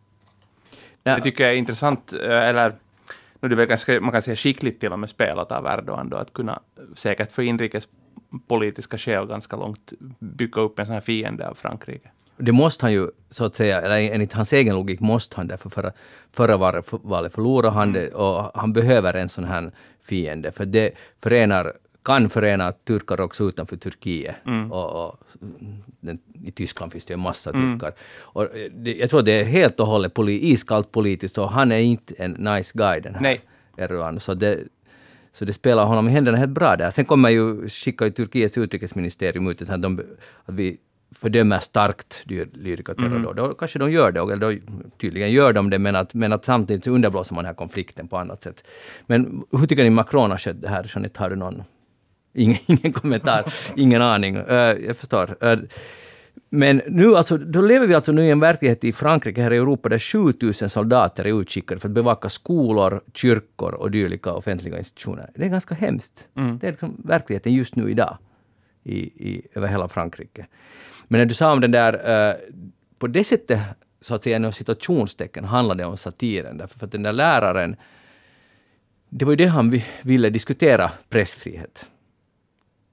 [1.02, 2.72] Ja, Jag tycker det är intressant, eh, eller
[3.40, 6.16] nu det väl ganska, man kan säga skickligt till och med spelat av Erdogan då,
[6.16, 6.60] att kunna
[6.94, 7.42] säkert för
[8.32, 12.10] inrikespolitiska skäl ganska långt bygga upp en sån här fiende av Frankrike.
[12.36, 15.58] Det måste han ju, så att säga, eller enligt hans egen logik måste han det,
[15.58, 15.92] för förra,
[16.32, 21.72] förra valet, förlorade han det och han behöver en sån här fiende, för det förenar,
[22.04, 24.36] kan förena turkar också utanför Turkiet.
[24.70, 25.20] Och, och
[26.00, 27.92] den, I Tyskland finns det ju en massa turkar.
[28.34, 31.72] Och eh, det, jag tror det är helt och hållet poli, iskallt politiskt och han
[31.72, 33.22] är inte en nice guy den här.
[33.76, 34.20] Erdogan.
[34.20, 34.58] Så det,
[35.32, 36.90] så det spelar honom i händerna helt bra där.
[36.90, 40.00] Sen kommer ju, skickar ju Turkiets utrikesministerium ut att, de,
[40.44, 40.78] att vi
[41.14, 43.18] fördömer starkt dy- Lyrica-terror.
[43.18, 43.32] Då.
[43.32, 44.52] då kanske de gör det, eller då,
[44.98, 48.16] tydligen gör de det, men att, men att samtidigt underblåser man den här konflikten på
[48.16, 48.64] annat sätt.
[49.06, 50.90] Men hur tycker ni Macron har skött det här?
[50.94, 51.62] Jeanette, har du någon?
[52.34, 54.36] Ingen, ingen kommentar, ingen aning.
[54.36, 55.36] Uh, jag förstår.
[55.44, 55.58] Uh,
[56.50, 59.56] men nu alltså, då lever vi alltså nu i en verklighet i Frankrike, här i
[59.56, 65.30] Europa, där 7000 soldater är utskickade för att bevaka skolor, kyrkor och dylika offentliga institutioner.
[65.34, 66.28] Det är ganska hemskt.
[66.60, 68.18] Det är liksom verkligheten just nu idag
[68.84, 70.46] i, i, över hela Frankrike.
[71.08, 72.34] Men när du sa om den där, eh,
[72.98, 73.60] på det sättet,
[74.00, 76.56] så att säga, inom citationstecken, handlade det om satiren.
[76.58, 77.76] Därför för att den där läraren,
[79.08, 81.88] det var ju det han vi- ville diskutera, pressfrihet.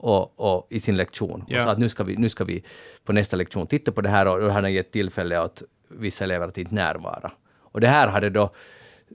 [0.02, 1.42] Och, och i sin lektion.
[1.42, 1.64] Och Ja.
[1.64, 2.64] sa att nu ska, vi, nu ska vi
[3.04, 6.48] på nästa lektion titta på det här och hade han gett tillfälle åt vissa elever
[6.48, 7.32] att inte närvara.
[7.58, 8.50] Och det här hade då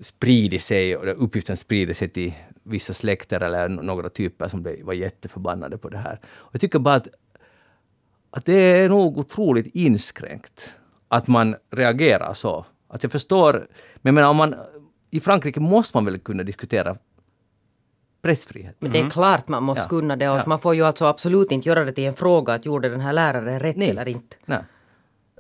[0.02, 5.78] spridit sig och uppgiften sprider sig till vissa släkter eller några typer som var jätteförbannade
[5.78, 6.20] på det här.
[6.26, 7.08] Och jag tycker bara att,
[8.32, 10.76] att det är nog otroligt inskränkt
[11.08, 12.66] att man reagerar så.
[12.88, 13.68] Att jag förstår, men
[14.02, 14.56] jag menar, om man,
[15.12, 16.96] i Frankrike måste man väl kunna diskutera
[18.26, 18.76] pressfrihet?
[18.80, 19.88] Men det är klart man måste Ja.
[19.90, 20.44] kunna det och Ja.
[20.48, 23.14] man får ju alltså absolut inte göra det till en fråga att gjorde den här
[23.14, 23.90] läraren rätt Nej.
[23.90, 24.36] eller inte.
[24.46, 24.60] Nej.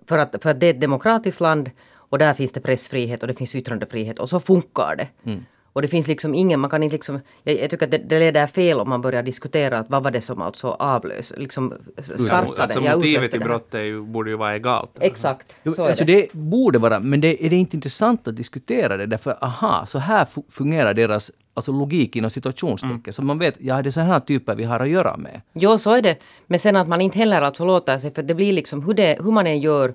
[0.08, 1.72] För att, för att det är ett demokratiskt land
[2.12, 5.08] och där finns det pressfrihet och det finns yttrandefrihet och så funkar det.
[5.32, 5.46] Mm.
[5.74, 8.20] Och det finns liksom ingen, man kan inte liksom, jag, jag tycker att det, det
[8.20, 12.62] leder fel om man börjar diskutera att vad var det som alltså avlös, liksom startade,
[12.64, 13.50] Alltså ja, motivet utlöste till det här.
[13.50, 14.92] brott är ju, borde ju vara egalt.
[15.00, 16.16] Exakt, Jo, så är alltså det.
[16.22, 19.06] det borde vara, men det, är det inte intressant att diskutera det?
[19.06, 23.14] Därför, aha, så här fu- fungerar deras alltså logik inom situationstecken.
[23.14, 25.42] Så man vet, ja det är så här typer vi har att göra med.
[25.54, 26.18] Jo, så är det.
[26.48, 29.18] Men sen att man inte heller alltså låter sig, för det blir liksom hur, det,
[29.24, 29.94] hur man än gör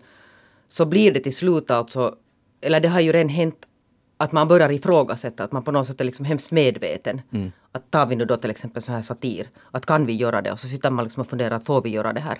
[0.68, 2.14] så blir det till slut alltså,
[2.60, 3.66] eller det har ju redan hänt
[4.16, 7.20] att man börjar ifrågasätta, att man på något sätt är liksom hemskt medveten.
[7.72, 10.52] Att tar vi nu då till exempel så här satir, att kan vi göra det?
[10.52, 12.38] Och så sitter man liksom och funderar, att får vi göra det här?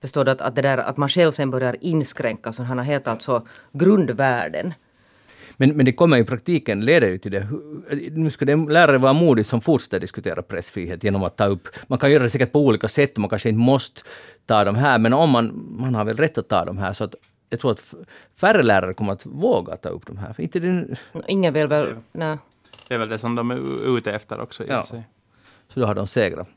[0.00, 3.08] Förstår du att, att, det där, att man själv sen börjar inskränka sådana här helt
[3.08, 4.74] alltså grundvärden.
[5.56, 7.48] Men, men det kommer i praktiken leder ju till det.
[8.12, 11.68] Nu ska det lärare vara modig som fortsätter diskutera pressfrihet genom att ta upp...
[11.86, 14.02] Man kan göra det säkert på olika sätt, man kanske inte måste
[14.46, 16.92] ta de här, men om man, man har väl rätt att ta de här.
[16.92, 17.14] Så att
[17.50, 17.94] jag tror att
[18.40, 20.32] färre lärare kommer att våga ta upp de här.
[20.32, 20.86] För inte det,
[21.28, 21.94] Ingen vill väl...
[22.12, 22.38] Nej.
[22.88, 24.82] Det är väl det som de är ute efter också i Ja.
[24.82, 25.02] sig.
[25.68, 26.48] så då har de segrat.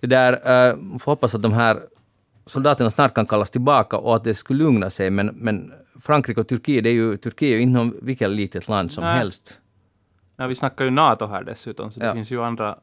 [0.00, 1.80] Det där, uh, får hoppas att de här
[2.46, 6.48] soldaterna snart kan kallas tillbaka och att det skulle lugna sig, men, men Frankrike och
[6.48, 9.16] Turkiet, det är ju, Turkiet är ju någon- vilket litet land som Nej.
[9.18, 9.58] helst.
[10.36, 12.14] Ja, vi snackar ju NATO här dessutom, så det Ja.
[12.14, 12.78] finns ju andra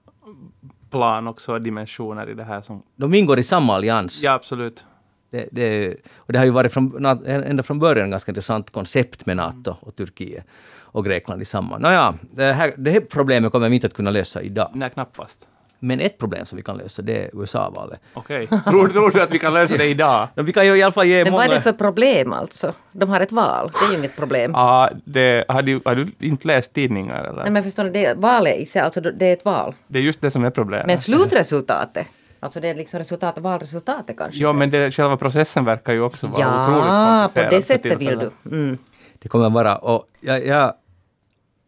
[0.90, 2.84] plan också, och dimensioner i det här som...
[2.96, 4.24] De ingår i samma allians.
[4.24, 4.86] Ja, absolut.
[5.30, 9.26] Det, det, och det har ju varit från, ända från början ett ganska intressant koncept
[9.26, 10.44] med NATO och Turkiet
[10.76, 11.78] och Grekland i samma.
[11.78, 14.72] Nåja, det här, det här problemet kommer vi inte att kunna lösa idag.
[14.74, 15.50] Nej, knappast.
[15.80, 18.00] Men ett problem som vi kan lösa det är USA-valet.
[18.14, 18.48] Okej.
[18.48, 20.28] tror, tror du att vi kan lösa det idag?
[20.36, 21.52] Vi kan ju i alla fall ge Men vad många...
[21.52, 22.74] är det för problem alltså?
[22.92, 24.52] De har ett val, det är ju inget problem.
[24.54, 27.42] Ja, det, har, du, har du inte läst tidningar eller?
[27.42, 29.76] Nej men förstår ni, det, valet i sig, alltså det är ett val.
[29.88, 30.88] Det är just det som är problemet.
[30.88, 32.08] Men slutresultatet,
[32.40, 34.42] alltså det är liksom resultatet, valresultatet kanske?
[34.42, 37.74] Ja, men det, själva processen verkar ju också vara otroligt Ja, på komplicerad det för
[37.74, 38.56] sättet vill du.
[38.58, 38.78] Mm.
[39.20, 39.78] Det kommer vara...
[39.78, 40.74] Och jag, jag,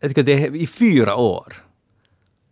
[0.01, 1.53] jag tycker det är i fyra år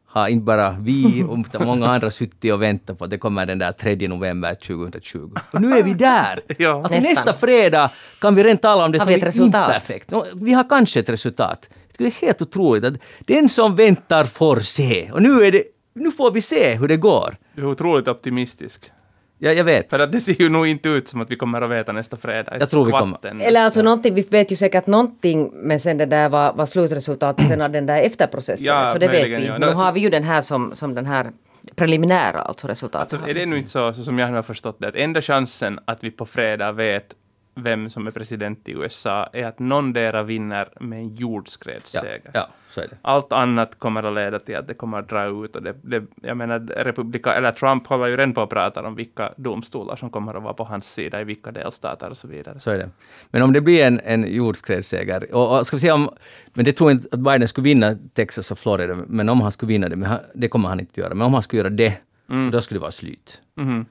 [0.08, 3.60] har inte bara vi och många andra suttit och väntat på att det kommer den
[3.60, 5.32] där 3 november 2020.
[5.52, 6.40] Och nu är vi där!
[6.58, 6.70] Ja.
[6.84, 7.12] Alltså Nästan.
[7.14, 9.68] nästa fredag kan vi rent tala om det Har som är resultat?
[9.70, 10.14] imperfekt.
[10.36, 11.70] Vi har kanske ett resultat.
[11.98, 15.12] Det är helt otroligt att den som väntar får se.
[15.12, 15.64] Och nu, är det,
[15.96, 17.38] nu får vi se hur det går.
[17.56, 18.92] Du är otroligt optimistisk.
[19.40, 19.90] Ja, jag vet.
[19.90, 22.18] För att det ser ju nog inte ut som att vi kommer att veta nästa
[22.18, 22.58] fredag.
[22.60, 23.42] Jag tror vi kommer.
[23.42, 27.48] Eller alltså någonting, vi vet ju säkert någonting, men sen det där var, var slutresultatet
[27.48, 28.66] sen av den där efterprocessen.
[28.66, 29.46] Ja, så det vet vi.
[29.48, 29.58] ja.
[29.58, 31.32] Nu Alltså- har vi ju den här som, som den här
[31.76, 33.14] preliminära alltså resultatet.
[33.14, 35.80] Alltså, är det nu inte så, så som jag har förstått det, att enda chansen
[35.86, 37.14] att vi på fredag vet
[37.64, 42.32] vem som är president i USA är att någondera vinner med en ja, jordskredsseger.
[42.34, 42.98] ja, det.
[43.02, 45.56] Allt annat kommer att leda till att det kommer att dra ut.
[45.56, 48.96] Och det, det, jag menar, republika, eller Trump håller ju redan på att prata om
[48.96, 52.60] vilka domstolar som kommer att vara på hans sida i vilka delstater och så vidare.
[52.60, 52.90] Så är det.
[53.30, 56.10] Men om det blir en, en jordskredsseger, och, och ska vi se om,
[56.54, 59.68] men det tror inte att Biden skulle vinna Texas och Florida, men om han skulle
[59.68, 61.94] vinna det, han, det kommer han inte göra, men om han skulle göra det,
[62.28, 63.42] så då skulle det vara slut.
[63.56, 63.86] Mhm.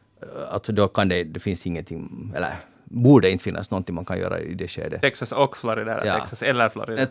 [0.51, 2.57] Alltså då kan det, det finns ingenting, eller
[2.91, 5.01] borde inte finnas någonting man kan göra i det skedet.
[5.01, 6.19] Texas och Florida, Ja.
[6.19, 7.07] Texas eller Florida.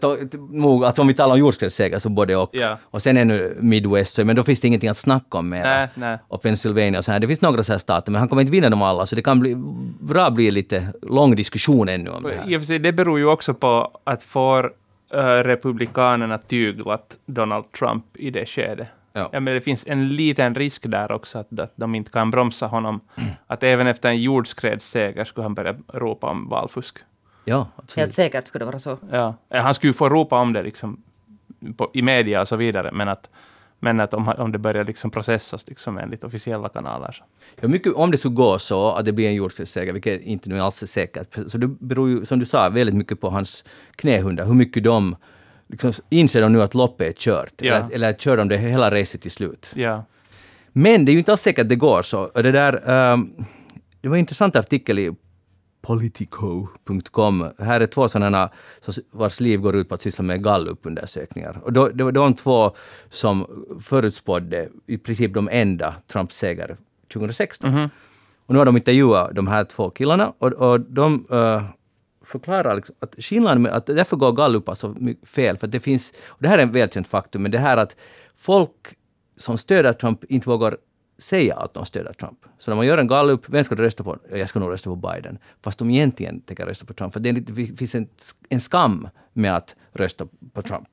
[0.49, 2.49] Nog, Alltså om vi talar om jordskredsseger så både och.
[2.53, 2.77] Ja.
[2.83, 5.89] Och sen ännu Midwest, men då finns det ingenting att snacka om mer.
[6.27, 7.19] Och Pennsylvania och så här.
[7.19, 9.21] Det finns några så här stater, men han kommer inte vinna dem alla, så det
[9.21, 9.55] kan bli
[9.99, 12.49] bra bli lite lång diskussion ännu om det här.
[12.51, 14.65] I och för sig, det beror ju också på att får
[15.15, 18.87] uh, republikanerna tyglat Donald Trump i det skedet.
[19.15, 19.29] Ja.
[19.33, 22.67] Ja, men det finns en liten risk där också att, att de inte kan bromsa
[22.67, 22.99] honom.
[23.47, 26.97] Att även efter en jordskredsseger skulle han börja ropa om valfusk.
[27.45, 27.97] Ja, absolut.
[27.97, 28.97] Helt säkert skulle det vara så.
[29.11, 29.35] Ja.
[29.49, 31.03] Eh, Han skulle ju få ropa om det liksom,
[31.77, 33.29] på, i media och så vidare, men att,
[33.79, 37.11] men att om, om det börjar liksom processas liksom enligt officiella kanaler.
[37.11, 37.23] Så.
[37.61, 40.59] Ja, mycket, om det skulle gå så att det blir en jordskredsseger, vilket inte nu
[40.59, 43.63] alls är säkert, så det beror ju, som du sa, väldigt mycket på hans
[43.95, 45.15] knähundar, hur mycket de
[45.67, 47.73] liksom, inser de nu att loppet är kört, Ja.
[47.73, 49.71] eller, eller kör de det hela racet till slut.
[49.75, 50.03] Ja.
[50.71, 52.27] Men det är ju inte alls säkert att det går så.
[52.33, 53.33] Det, där, ehm,
[54.01, 55.11] det var en intressant artikel i
[55.81, 57.49] Politico.com.
[57.59, 58.49] Här är två sådana
[58.81, 61.59] så- vars liv går ut på att syssla med gallupundersökningar.
[61.63, 62.71] Och då, det var de två
[63.09, 63.45] som
[63.81, 66.77] förutspådde i princip de enda Trumps seger
[67.13, 67.89] 2016.
[68.45, 71.63] Och nu har de intervjuat de här två killarna och, och de uh,
[72.25, 75.79] förklara liksom att skillnaden med att därför går gallupar så alltså fel, för att det
[75.79, 77.95] finns, och det här är en välkänt faktum, men det här att
[78.35, 78.71] folk
[79.37, 80.77] som stöder Trump inte vågar
[81.17, 82.39] säga att de stöder Trump.
[82.59, 84.17] Så när man gör en gallup, vem ska du rösta på?
[84.31, 85.37] Jag ska nog rösta på Biden.
[85.61, 87.13] Fast de egentligen tänker rösta på Trump.
[87.13, 88.07] För det, är lite, det finns en,
[88.49, 90.89] en skam med att rösta på Trump.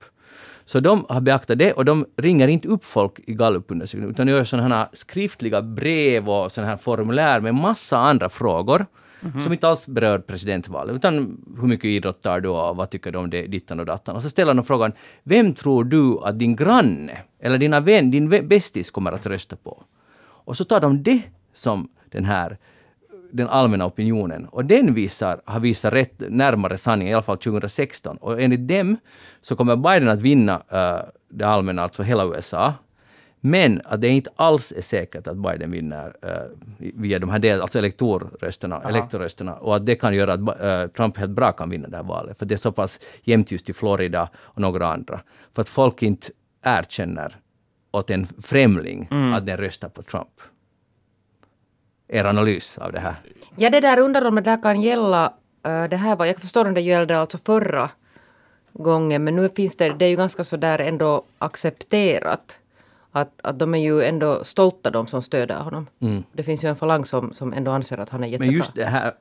[0.65, 4.45] Så de har beaktat det och de ringer inte upp folk i gallupundersökningen utan gör
[4.45, 8.87] sådana här skriftliga brev och sådana här formulär med massa andra frågor
[9.23, 9.41] mm -hmm.
[9.41, 13.31] som inte alls berör presidentvalet utan hur mycket idrottar du och vad tycker du om
[13.31, 14.17] det, dittan och dattan.
[14.17, 18.29] Och så ställer de frågan, vem tror du att din granne eller dina vän, din
[18.29, 19.83] bästis kommer att rösta på?
[20.45, 21.23] Och så tar de det
[21.55, 22.59] som den här
[23.33, 24.47] den allmänna opinionen.
[24.47, 28.17] Och den visar, har visat rätt närmare sanningen, i alla fall 2016.
[28.17, 28.97] Och enligt dem
[29.41, 32.75] så kommer Biden att vinna uh, det allmänna, alltså hela USA.
[33.45, 36.31] Men att det inte alls är säkert att Biden vinner uh,
[36.79, 41.17] via de här del, alltså elektorrösterna, elektorrösterna och att det kan göra att uh, Trump
[41.17, 42.39] helt bra kan vinna det här valet.
[42.39, 45.21] För det är så pass jämnt just i Florida och några andra.
[45.53, 46.27] För att folk inte
[46.63, 47.37] erkänner
[47.91, 49.35] åt en främling mm.
[49.35, 50.41] att den röstar på Trump
[52.09, 53.15] er analys av det här?
[53.57, 55.27] Ja, det där undrar om det där kan gälla,
[55.67, 57.91] uh, det här var, jag förstår om det gällde alltså förra
[58.73, 62.59] gången, men nu finns det, det är ju ganska så där ändå accepterat.
[63.15, 65.87] Att, att de är ju ändå stolta de som stöder honom.
[66.01, 66.25] Mm.
[66.33, 68.47] Det finns ju en falang som, som ändå anser att han är jättebra.
[68.47, 69.13] Men just det här,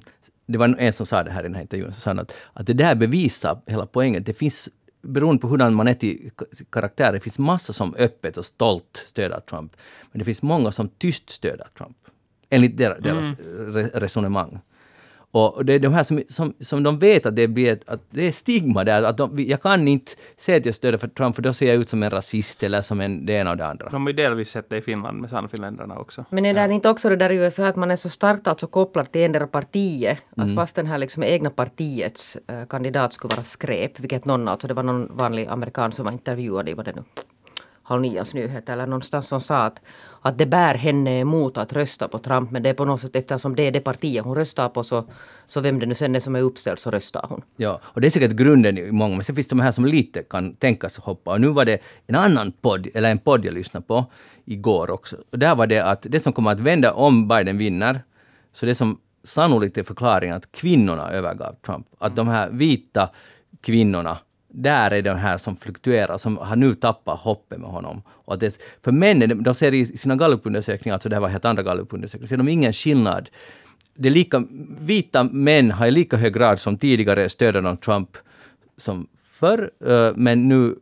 [0.46, 2.66] det var en som sa det här i den här intervjun, så sa att, att
[2.66, 4.22] det där bevisar hela poängen.
[4.22, 4.68] Det finns
[5.02, 6.30] beroende på hur man är till
[6.70, 9.76] karaktär, det finns massa som öppet och stolt stöder Trump.
[10.12, 11.96] Men det finns många som tyst stöder Trump.
[12.50, 13.88] Enligt deras, mm.
[13.94, 14.60] resonemang.
[15.32, 18.00] Och det är de här som, som, som de vet att det, blir ett, att
[18.10, 19.02] det är stigma där.
[19.02, 21.76] Att de, jag kan inte säga att jag stöder för Trump för då ser jag
[21.76, 23.88] ut som en rasist eller som en, det ena och det andra.
[23.88, 26.24] De har ju delvis sett det i Finland med Sannfinländarna också.
[26.30, 26.70] Men är det ja.
[26.70, 29.46] inte också det där i USA att man är så starkt alltså kopplad till endera
[29.46, 30.18] partiet?
[30.36, 30.48] Mm.
[30.48, 34.68] Att fast den här liksom egna partiets äh, kandidat skulle vara skräp, vilket någon, alltså
[34.68, 37.02] det var någon vanlig amerikan som var intervjuad i vad det nu
[37.90, 39.80] Halv Nias nyheter eller någonstans som sa att,
[40.20, 43.16] att det bär henne emot att rösta på Trump men det är på något sätt
[43.16, 45.04] eftersom det är det partiet hon röstar på så,
[45.46, 47.42] så vem det nu sen är som är uppställd så röstar hon.
[47.56, 50.22] Ja, och det är säkert grunden i många men sen finns de här som lite
[50.22, 53.86] kan tänkas hoppa och nu var det en annan podd, eller en podd jag lyssnade
[53.86, 54.04] på
[54.44, 58.02] igår också och där var det att det som kommer att vända om Biden vinner
[58.52, 61.86] så det som sannolikt är förklaringen att kvinnorna övergav Trump.
[61.98, 63.10] Att de här vita
[63.60, 64.18] kvinnorna
[64.52, 68.02] där är de här som fluktuerar, som har nu tappat hoppet med honom.
[68.08, 71.62] Och det, för männen, de ser i sina gallupundersökningar, alltså det här var helt andra
[71.62, 73.30] gallupundersökningar, ser de ingen skillnad.
[73.94, 74.44] Det är lika,
[74.80, 78.16] vita män har i lika hög grad som tidigare stöder de Trump
[78.76, 80.74] som förr, eh, men nu,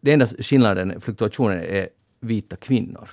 [0.00, 1.88] den enda skillnaden, fluktuationen, är
[2.20, 3.08] vita kvinnor.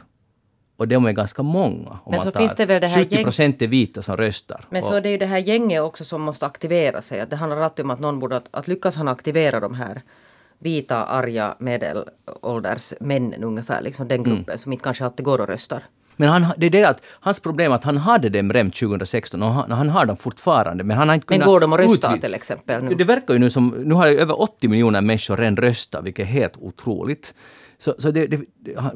[0.80, 2.00] Och de är ganska många.
[2.10, 4.66] Men så finns det väl det här 70 procent är vita som röstar.
[4.70, 7.20] Men så är det ju det här gänget också som måste aktivera sig.
[7.20, 10.02] Att det handlar alltid om att någon borde, att, att lyckas han aktivera de här
[10.60, 14.30] vita, arga, medelålders männen ungefär, liksom den mm.
[14.30, 14.58] gruppen mm.
[14.58, 15.84] som inte kanske alltid går och röstar.
[16.16, 19.44] Men han, det är det att hans problem är att han hade dem redan 2016
[19.44, 20.84] och han, han har dem fortfarande.
[20.84, 21.40] Men han har inte kunnat...
[21.40, 22.84] Men går de att rösta till exempel?
[22.84, 22.96] Nu?
[22.96, 23.68] Det verkar ju nu som...
[23.68, 27.34] Nu har ju över 80 miljoner människor redan röstat, vilket är helt otroligt.
[27.82, 28.42] Så, så det, det,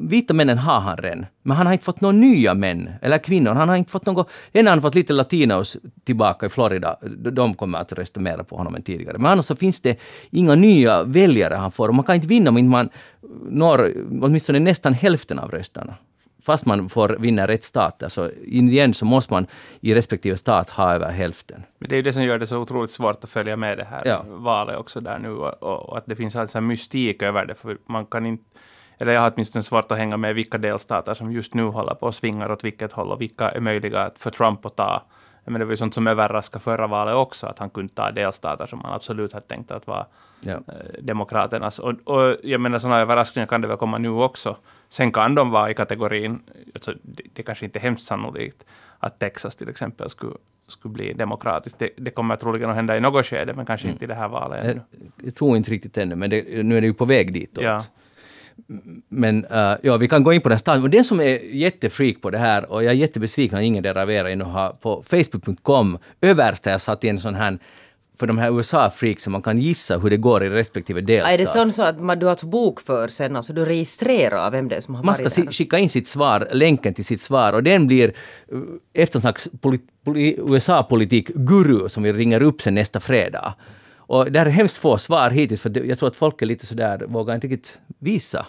[0.00, 1.26] vita männen har han redan.
[1.42, 3.50] Men han har inte fått några nya män, eller kvinnor.
[3.50, 4.30] Han har inte fått något...
[4.54, 6.96] Har han fått lite latinos tillbaka i Florida.
[7.32, 9.18] De kommer att rösta mer på honom än tidigare.
[9.18, 9.98] Men annars så finns det
[10.30, 11.88] inga nya väljare han får.
[11.88, 12.88] Och man kan inte vinna om inte man
[13.50, 13.92] når
[14.22, 15.94] åtminstone nästan hälften av rösterna
[16.44, 18.02] fast man får vinna rätt stat.
[18.02, 19.46] Alltså, igen så måste man
[19.80, 21.62] i respektive stat ha över hälften.
[21.78, 23.84] Men det är ju det som gör det så otroligt svårt att följa med det
[23.84, 24.24] här ja.
[24.26, 27.54] valet också där nu och, och, att det finns alltså en mystik över det.
[27.54, 28.44] För man kan inte
[28.98, 32.06] eller jag har åtminstone svårt att hänga med vilka delstater som just nu håller på
[32.06, 35.02] och svingar åt vilket håll och vilka är möjliga för Trump att ta.
[35.44, 38.66] Men det var ju sånt som överraskade förra valet också, att han kunde ta delstater
[38.66, 40.06] som man absolut hade tänkt att var
[40.40, 40.52] ja.
[40.52, 41.78] eh, demokraternas.
[41.78, 44.56] Och, och jag menar, sådana överraskningar kan det väl komma nu också.
[44.88, 46.42] Sen kan de vara i kategorin,
[46.74, 48.66] alltså, det, det kanske inte är hemskt sannolikt,
[48.98, 50.36] att Texas till exempel skulle
[50.68, 51.78] skulle bli demokratiskt.
[51.78, 53.92] Det, det kommer troligen att hända i något skede, men kanske mm.
[53.92, 54.80] inte i det här valet ännu.
[54.90, 57.64] Jag, jag tror inte riktigt ännu, men det, nu är det ju på väg ditåt.
[57.64, 57.82] Ja.
[59.08, 60.82] Men uh, ja, vi kan gå in på den.
[60.82, 64.10] Och den som är jättefreak på det här, och jag är jättebesviken att ingen av
[64.10, 67.58] er ännu har på facebook.com överst har satt in en sån här
[68.18, 71.32] för de här USA-freaksen, man kan gissa hur det går i respektive delstat.
[71.32, 74.76] Är det sån så att man, du alltså bokför sen, alltså du registrerar vem det
[74.76, 75.24] är som har man varit där?
[75.24, 78.08] Man ska skicka in sitt svar, länken till sitt svar, och den blir
[78.52, 78.62] uh,
[78.94, 79.48] efter en slags
[80.48, 83.54] USA-politik-guru som vi ringer upp sen nästa fredag.
[84.06, 87.02] Och det är hemskt få svar hittills, för jag tror att folk är lite sådär,
[87.08, 88.46] vågar inte riktigt visa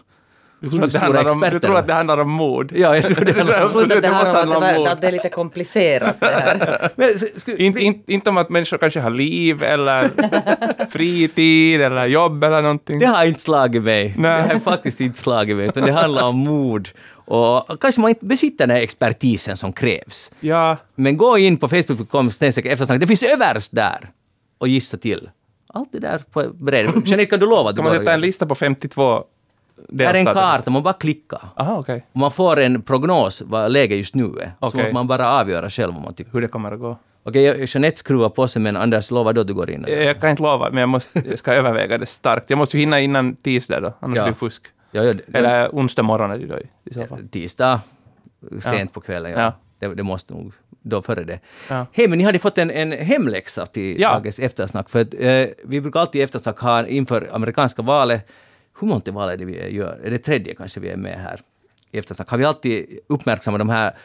[0.59, 2.71] Du tror, att det handlar om, du tror att det handlar om mod?
[2.75, 4.55] Ja, jag tror det Du tror handlar om- absolut att det, det måste här, handla
[4.57, 4.87] att, om det, mod.
[4.87, 6.89] att det är lite komplicerat det här.
[6.95, 10.09] Men, s- sku- Inte, inte, inte om att människor kanske har liv eller
[10.89, 12.99] fritid eller jobb eller någonting.
[12.99, 14.13] Det har inte slagit mig.
[14.17, 14.47] Nej.
[14.47, 16.89] Det har faktiskt inte slagit mig, utan det handlar om mod.
[17.27, 20.31] Och kanske man inte besitter den här expertisen som krävs.
[20.39, 22.99] Ja, Men gå in på facebook.com eftersnack.
[22.99, 24.09] Det finns överst där.
[24.57, 25.29] Och gissa till.
[25.75, 26.85] Allt det där på bred.
[27.05, 29.23] Jeanette, kan du lova att ska du man går och sätta en lista på 52
[29.89, 30.05] det?
[30.05, 30.57] Här är en delstater?
[30.57, 31.41] karta, man bara klickar.
[31.55, 31.85] Aha.
[32.11, 34.29] Och man får en prognos vad läget just nu är.
[34.29, 34.79] Så Okej.
[34.79, 36.31] måste man bara avgöra själv vad man tycker.
[36.31, 36.97] Hur det kommer att gå.
[37.23, 39.85] Okej, jag- Jeanette skruvar på sig, men Anders, lovar du att du går in?
[39.85, 40.01] eller?
[40.01, 42.49] Jag kan inte lova, men jag, måste, jag ska överväga det starkt.
[42.49, 44.23] Jag måste ju hinna innan tisdag då, annars Ja.
[44.23, 44.63] blir det fusk.
[44.91, 47.27] Ja, ja, det- Eller onsdag morgon är det då i så fall.
[47.31, 47.81] Tisdag,
[48.61, 49.31] sent på kvällen.
[49.31, 49.53] Ja.
[49.79, 51.39] Det, det måste nog då före det.
[51.69, 51.85] Ja.
[51.91, 54.13] Hej, men ni hade fått en, en hemläxa till Ja.
[54.13, 54.89] dagens eftersnack.
[54.89, 58.27] För att, eh, vi brukar alltid i eftersnack ha inför amerikanska valet,
[58.79, 59.99] hur många val är det vi gör?
[60.03, 61.39] Är det tredje kanske vi är med här
[61.91, 62.29] i eftersnack?
[62.29, 63.95] Har vi alltid uppmärksammat de här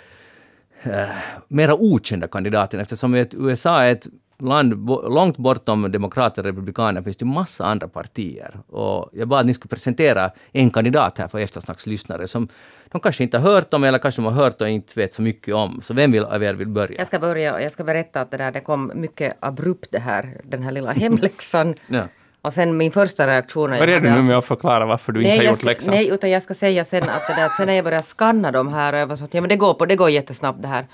[0.83, 1.09] eh,
[1.49, 4.07] mera okända kandidaterna eftersom ett, USA är ett
[4.39, 8.61] land långt bortom demokrater och republikaner finns det massa andra partier.
[8.69, 12.49] Och jag bad att ni skulle presentera en kandidat här för eftersnackslyssnare som
[12.93, 15.23] de kanske inte har hört om eller kanske de har hört och inte vet så
[15.23, 15.81] mycket om.
[15.83, 16.99] Så vem vill, av er vill börja?
[16.99, 19.99] Jag ska börja och jag ska berätta att det där det kom mycket abrupt det
[19.99, 21.75] här, den här lilla hemläxan.
[21.87, 22.03] Ja.
[22.43, 23.71] Och sen min första reaktion...
[23.71, 25.67] jag Börjar du nu med att förklara varför du inte Nej, har jag gjort ska,
[25.67, 25.95] läxan?
[25.95, 28.53] nej, utan jag ska säga sen att, det där, att sen när jag började skanna
[28.53, 30.63] de här och jag var så att ja, men det går på, det går jättesnabbt
[30.63, 30.87] det här.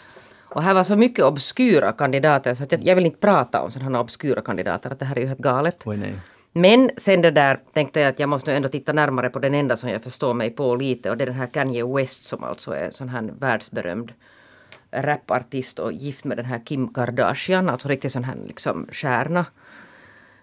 [0.49, 3.71] Och här var så mycket obskyra kandidater så att jag, jag vill inte prata om
[3.71, 5.83] sådana obskyra kandidater, att det här är ju helt galet.
[5.85, 6.15] Oj, nej.
[6.57, 9.55] Men sen det där tänkte jag att jag måste nog ändå titta närmare på den
[9.55, 12.45] enda som jag förstår mig på lite och det är den här Kanye West som
[12.45, 14.13] alltså är sån här världsberömd
[14.91, 19.47] rapartist och gift med den här Kim Kardashian, alltså riktigt sån här liksom stjärna.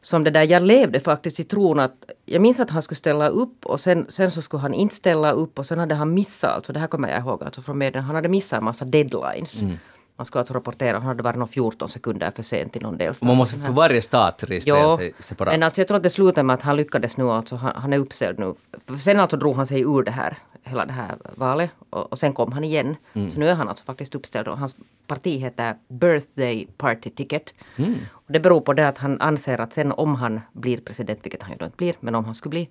[0.01, 3.27] Som det där, jag levde faktiskt i tron att, jag minns att han skulle ställa
[3.27, 6.51] upp och sen, sen så skulle han inte ställa upp och sen hade han missat,
[6.51, 9.61] alltså det här kommer jag ihåg alltså från medierna, han hade missat en massa deadlines.
[9.61, 9.77] Mm.
[10.15, 13.27] Man skulle alltså rapportera, han hade varit någon 14 sekunder för sent i någon delstat.
[13.27, 15.53] Man måste för varje stat registrera sig separat.
[15.53, 17.93] men alltså jag tror att det slutade med att han lyckades nu, alltså han, han
[17.93, 18.53] är uppställd nu.
[18.87, 22.19] För sen alltså drog han sig ur det här, hela det här valet och, och
[22.19, 22.95] sen kom han igen.
[23.13, 24.75] Så nu är han alltså faktiskt uppställd och hans
[25.07, 27.53] parti heter Birthday Party Ticket.
[28.11, 31.43] Och det beror på det att han anser att sen om han blir president, vilket
[31.43, 32.69] han ju då inte blir, men om han skulle bli,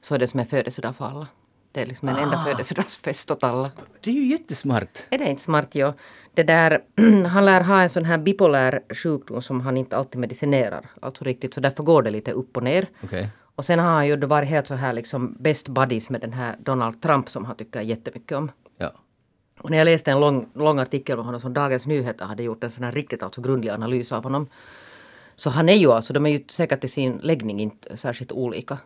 [0.00, 1.26] så är det som en födelsedag för alla.
[1.72, 3.70] Det är liksom en enda födelsedagsfest åt alla.
[4.00, 4.98] Det är ju jättesmart.
[5.10, 5.74] Är det inte smart?
[5.74, 5.94] Ja.
[6.34, 6.80] Det där,
[7.26, 10.90] han lär ha en sån här bipolär sjukdom som han inte alltid medicinerar.
[11.02, 12.86] Alltså riktigt, så därför går det lite upp och ner.
[13.04, 13.28] Okej.
[13.54, 16.56] Och sen har han ju varit helt så här liksom best buddies med den här
[16.58, 18.50] Donald Trump som han tycker jättemycket om.
[18.78, 18.92] Ja.
[19.60, 22.64] Och när jag läste en lång, lång artikel om honom som Dagens Nyheter hade gjort
[22.64, 24.48] en sån här riktigt alltså grundlig analys av honom.
[25.36, 28.78] Så han är ju alltså, de är ju säkert i sin läggning inte särskilt olika.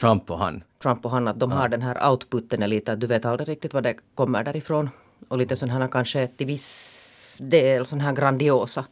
[0.00, 0.62] Trump och han.
[0.82, 3.48] Trump och han att de har den här outputen är lite att du vet aldrig
[3.48, 4.90] riktigt vad det kommer därifrån.
[5.28, 8.84] Och lite sån här kanske till viss del sån här grandiosa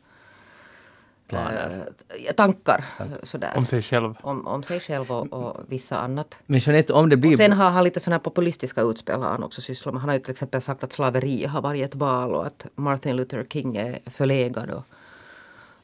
[1.29, 1.87] Planer.
[2.27, 2.85] eh, tankar
[3.23, 3.53] sådär.
[3.57, 4.15] Om sig själv.
[4.23, 6.35] Om, om sig själv och, och vissa annat.
[6.47, 7.37] Men Jeanette, om det blir...
[7.37, 10.01] Sen har han lite sådana här populistiska utspel har han också sysslat med.
[10.01, 13.17] Han har ju till exempel sagt att slaveri har varit ett val och att Martin
[13.17, 14.71] Luther King är förlegad.
[14.71, 14.85] Och,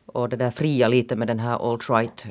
[0.06, 2.30] och det där fria lite med den här alt-right eh,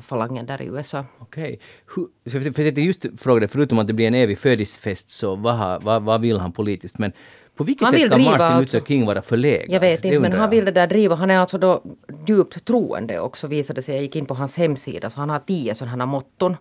[0.00, 1.04] falangen där i USA.
[1.18, 1.60] Okej.
[1.94, 5.54] Hur- För, det är just frågan, förutom att det blir en evig födelsedagsfest, så vad,
[5.56, 6.98] har- vad, vad vill han politiskt?
[6.98, 7.12] Men
[7.56, 9.70] på vilket Han sätt kan Martin alltså- Luther King vara förlegad?
[9.70, 11.14] Jag vet inte, men han vill det där driva.
[11.14, 11.82] Han är alltså då
[12.28, 13.94] djupt troende också visade sig.
[13.94, 15.10] Jag gick in på hans hemsida.
[15.10, 16.56] Så han har tio sådana motton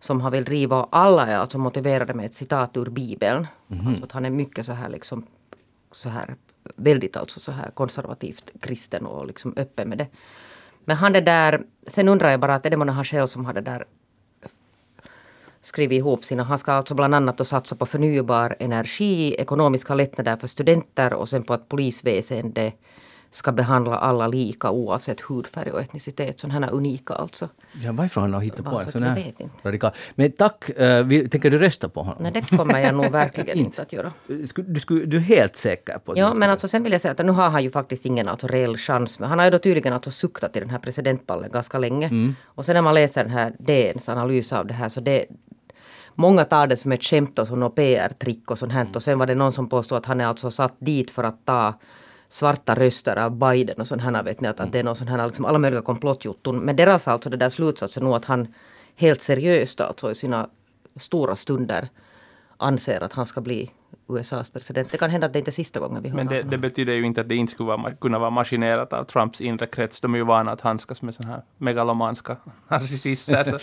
[0.00, 0.88] som han vill driva.
[0.90, 3.46] Alla är alltså motiverade med ett citat ur Bibeln.
[3.66, 3.88] Mhm.
[3.88, 5.26] Alltså att han är mycket så här liksom
[5.92, 6.34] så här
[6.76, 10.06] väldigt alltså så här konservativt kristen och liksom öppen med det.
[10.84, 13.44] Men han det där, sen undrar jag bara att är det månne han själv som
[13.44, 13.84] har det där
[15.62, 16.42] skrivit ihop sina.
[16.42, 21.28] Han ska alltså bland annat då satsa på förnybar energi, ekonomiska lättnader för studenter och
[21.28, 22.74] sen på att polisväsendet
[23.30, 26.40] ska behandla alla lika oavsett hudfärg och etnicitet.
[26.40, 27.48] Sådana här unika alltså.
[27.82, 29.90] Ja, varför han har hittat på en sån här radikal...
[30.14, 32.22] Men tack, eh, vill, tänker du rösta på honom?
[32.22, 34.12] Nej, det kommer jag nog verkligen inte att göra.
[34.56, 37.00] Du, skulle, du är helt säker på att Ja, du men alltså sen vill jag
[37.00, 39.18] säga att nu har han ju faktiskt ingen alltså reell chans.
[39.18, 42.34] Men han har ju då tydligen alltså suktat i den här presidentballen ganska länge.
[42.44, 45.26] Och sen när man läser den här DNs analys av det här så det
[46.14, 48.86] Många tar det som ett skämt och som något PR-trick och sånt här.
[48.94, 51.44] Och sen var det någon som påstod att han är alltså satt dit för att
[51.44, 51.74] ta
[52.30, 55.08] svarta röster av Biden och sånt här vet ni att, att det är någon sån
[55.08, 56.58] här liksom alla möjliga komplottjotton.
[56.58, 58.54] Men deras alltså det där slutsatsen nog att han
[58.96, 60.48] helt seriöst alltså i sina
[60.96, 61.88] stora stunder
[62.56, 63.70] anser att han ska bli
[64.08, 64.90] USAs president.
[64.90, 66.92] Det kan hända att det inte är sista gången vi hör Men det, det betyder
[66.92, 70.00] ju inte att det inte skulle vara, kunna vara maskinerat av Trumps inre krets.
[70.00, 72.36] De är ju vana att handskas med sådana här megalomanska
[72.68, 73.44] narcissister.
[73.44, 73.58] Så,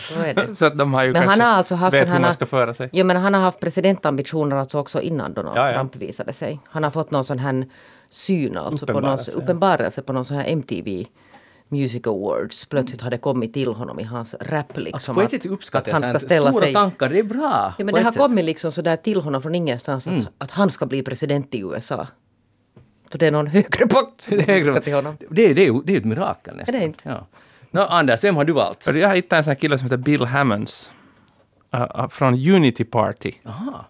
[0.50, 2.34] Så så att de har ju Men han kanske har alltså haft vet hur man
[2.34, 2.90] ska föra sig.
[2.94, 5.78] Jo, men han har haft presidentambitioner alltså också innan Donald Ja, ja.
[5.78, 6.60] Trump visade sig.
[6.66, 7.66] Han har fått någon sån här
[8.10, 11.06] syn, alltså på någon, Uppenbarelse, uppenbarelse på någon sån här MTV
[11.70, 12.66] Music Awards.
[12.66, 14.94] Plötsligt hade kommit till honom i hans rap liksom.
[14.94, 16.74] Alltså, på ett sätt att, uppskattar att jag han ska ställa stora sig...
[16.74, 17.74] tankar, det är bra.
[17.78, 18.22] Ja, men det har sätt.
[18.22, 22.08] kommit liksom sådär till honom från ingenstans att, att han ska bli president i USA.
[23.12, 25.18] Så det är någon högre pakt som Det är, ska till honom.
[25.30, 26.76] det, är, det, är, det är ju ett mirakel nästan.
[26.76, 27.10] Är det inte?
[27.10, 27.28] Ja.
[27.72, 28.88] Nå, Anders, vem har du valt?
[28.88, 30.92] Jag hittade en sån här kille som heter Bill Hammonds.
[31.76, 33.34] uh, uh, från Unity Party.
[33.46, 33.86] Aha.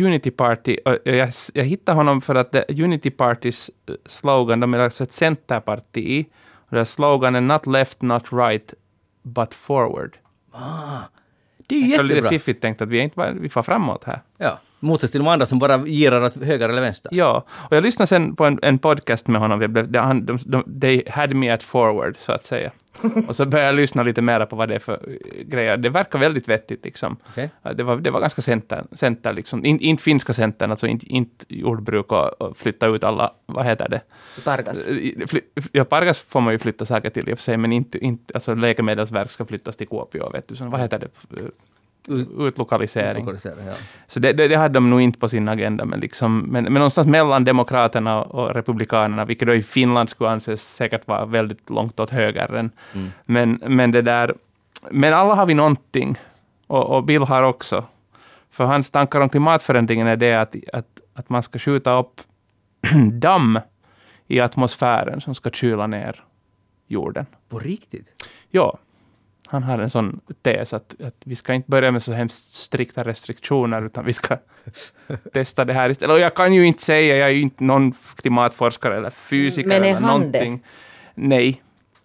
[0.00, 3.70] Unity Party, och jag, jag hittade honom för att Unity Partys
[4.06, 8.74] slogan, de är alltså ett centerparti, och deras slogan är Not left, not right,
[9.22, 10.16] but forward.
[11.66, 12.30] Det är ju Det är lite jättebra.
[12.30, 14.22] fiffigt tänkt att vi, inte vi får framåt här.
[14.36, 14.58] Ja.
[14.82, 17.10] Motsats till de andra som bara girar åt höger eller vänster.
[17.14, 19.60] Ja, och jag lyssnade sen på en, en podcast med honom.
[19.60, 22.70] Jag blev, han, de, de, they had me at forward, så att säga.
[23.28, 25.76] och så började jag lyssna lite mer på vad det är för eh, grejer.
[25.76, 27.16] Det verkar väldigt vettigt liksom.
[27.34, 29.64] Ja, Det var, det var ganska center, center liksom.
[29.64, 33.88] In, inte finska centern, alltså inte, inte jordbruk och, och flytta ut alla, vad heter
[33.88, 34.00] det?
[34.44, 34.86] Vargas.
[34.86, 35.40] Eh,
[35.72, 38.34] ja, Pargas får man ju flytta saker till i och för sig, men inte, inte
[38.34, 40.56] alltså läkemedelsverk ska flyttas till Kuopio, vet du.
[40.56, 41.08] Så, vad heter det?
[42.08, 43.10] Utlokalisering.
[43.10, 43.72] Utlokalisering, Ja.
[44.06, 46.74] Så det, det, det hade de nog inte på sin agenda, men, liksom, men, men
[46.74, 52.00] någonstans mellan Demokraterna och Republikanerna, vilket då i Finland skulle anses säkert vara väldigt långt
[52.00, 52.54] åt höger.
[52.54, 52.70] än.
[52.94, 53.10] Mm.
[53.24, 54.34] Men, men det där,
[54.90, 56.18] men alla har vi någonting,
[56.66, 57.84] och, och Bill har också.
[58.50, 62.20] För hans tankar om klimatförändringen är det att, att, att man ska skjuta upp
[63.12, 63.58] damm
[64.26, 66.24] i atmosfären som ska kyla ner
[66.86, 67.26] jorden.
[67.48, 68.24] På riktigt?
[68.50, 68.78] Ja,
[69.52, 73.02] han har en sån tes att, att vi ska inte börja med så hemskt strikta
[73.02, 74.36] restriktioner, utan vi ska
[75.32, 76.14] testa det här istället.
[76.14, 79.84] Och jag kan ju inte säga, jag är ju inte någon klimatforskare eller fysiker Men
[79.84, 80.62] är eller han någonting.
[81.14, 81.62] Nej,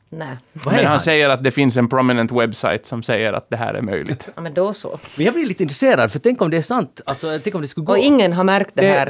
[0.10, 0.38] Nej.
[0.54, 3.74] Är men han, säger att det finns en prominent website som säger att det här
[3.74, 4.30] är möjligt.
[4.36, 5.00] Ja, men då så.
[5.16, 7.02] Men jag blir lite intresserad, för tänk om det är sant.
[7.06, 7.92] Alltså, tänk om det skulle gå.
[7.92, 9.06] Och ingen har märkt det, här.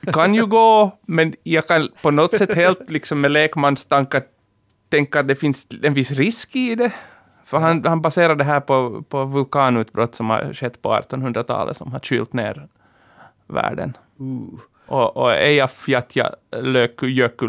[0.00, 0.12] nej.
[0.12, 4.22] kan ju gå, men jag kan på något sätt helt liksom med lekmanstankar
[4.88, 6.92] tänka att det finns en viss risk i det.
[7.52, 11.92] För han, han baserar det här på, på vulkanutbrott som har skett på 1800-talet som
[11.92, 12.68] har kylt ner
[13.46, 13.96] världen.
[14.20, 14.58] Uh.
[14.86, 15.32] Och, och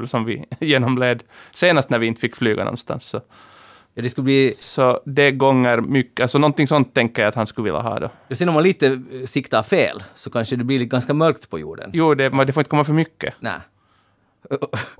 [0.07, 3.05] som vi genomled senast när vi inte fick flyga någonstans.
[3.05, 3.21] Så,
[3.93, 4.53] Ja, det skulle bli...
[4.57, 8.09] så det gånger mycket, alltså någonting sånt tänker jag att han skulle vilja ha då.
[8.27, 11.59] Ja, sen om man lite eh, siktar fel, så kanske det blir ganska mörkt på
[11.59, 11.89] jorden.
[11.93, 13.33] Jo, det, men det får inte komma för mycket.
[13.39, 13.59] Nej.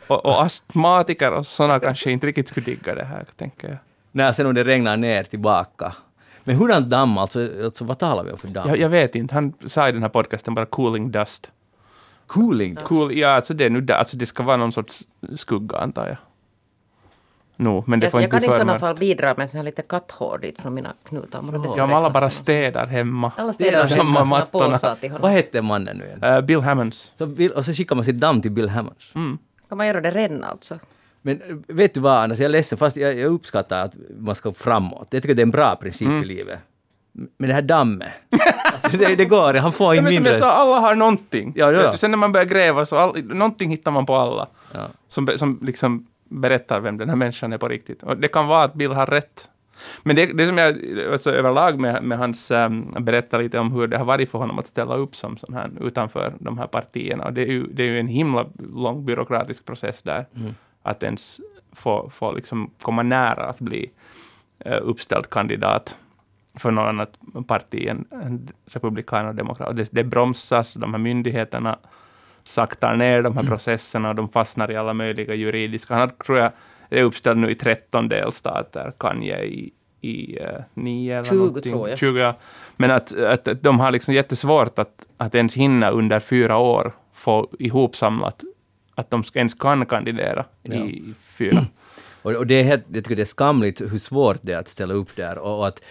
[0.08, 3.78] Och, och astmatiker och sådana kanske inte riktigt skulle digga det här, tänker jag.
[4.16, 5.94] Nej, sen om det regnar ner tillbaka.
[6.44, 8.70] Men hurdant damm, alltså, alltså vad talar vi om för damm?
[8.70, 11.52] Jag, jag vet inte, han sa i den här podcasten bara cooling dust.
[12.28, 12.76] Cooling.
[12.76, 15.04] Cool, ja, alltså det, är nu, alltså det ska vara någon sorts
[15.36, 16.18] skugga antar jag.
[17.56, 19.64] No, men det Jag, får jag inte kan i sådana fall bidra med så här
[19.64, 21.42] lite katthår dit från mina knutar.
[21.42, 23.32] Skulle Ja, om alla bara städar hemma.
[23.38, 24.70] Alla städar och skickar sina mattorna.
[24.74, 25.22] påsar till honom.
[25.22, 26.24] Vad hette mannen nu igen?
[26.24, 27.12] Eh, Bill Hammonds.
[27.18, 29.16] Så Bill, och så skickar man sitt damm till Bill Hammonds.
[29.16, 29.38] Mm.
[29.70, 30.80] Kan man göra det redan alltså?
[31.26, 34.36] Men eh, vet du vad Anders, jag är ledsen, fast jag, jag uppskattar att man
[34.36, 35.08] ska framåt.
[35.12, 36.24] Jag tycker det är en bra princip Mm.
[36.24, 36.60] i livet.
[37.38, 38.10] Men det här dammet,
[38.84, 40.32] alltså det, det går, han får Ja, inte men som mindre...
[40.32, 41.54] jag sa, alla har någonting.
[41.56, 41.92] Ja, ja.
[41.92, 44.48] Du, sen när man börjar gräva så all, någonting hittar man på alla.
[44.74, 44.88] Ja.
[45.08, 48.04] Som, som liksom berättar vem den här människan är på riktigt.
[48.04, 49.50] Och det kan vara att Bill har rätt.
[50.04, 50.76] Men det, det som jag
[51.12, 54.60] alltså, överlag med, med hans um, berättar lite om hur det har varit för honom
[54.60, 57.26] att ställa upp som sån här utanför de här partierna.
[57.26, 60.26] Och det är ju, det är ju en himla lång byråkratisk process där.
[60.36, 60.56] Mm.
[60.84, 61.40] Att ens
[61.72, 63.92] få, få liksom komma nära att bli
[64.66, 65.98] uh, uppställd kandidat
[66.56, 67.18] för något annat
[67.48, 69.74] parti än, än republikaner och demokrater.
[69.74, 71.80] Det, det bromsas, de här myndigheterna
[72.44, 75.96] saktar ner de här processerna och de fastnar i alla möjliga juridiska.
[75.96, 76.52] Han tror jag
[76.90, 79.72] är uppställd nu i 13 delstater, Kanye i,
[80.02, 81.72] i uh, 9 eller 20 någonting.
[81.72, 82.00] tror jag.
[82.00, 82.36] 20, ja.
[82.76, 86.94] Men att, att, att de har liksom jättesvårt att, att ens hinna under fyra år
[87.14, 88.44] få ihopsamlat
[88.96, 90.74] att de ska ens kan kandidera Ja.
[90.76, 91.66] i fyra.
[92.22, 94.94] Och, det är helt, jag tycker det är skamligt hur svårt det är att ställa
[94.94, 95.82] upp där och, att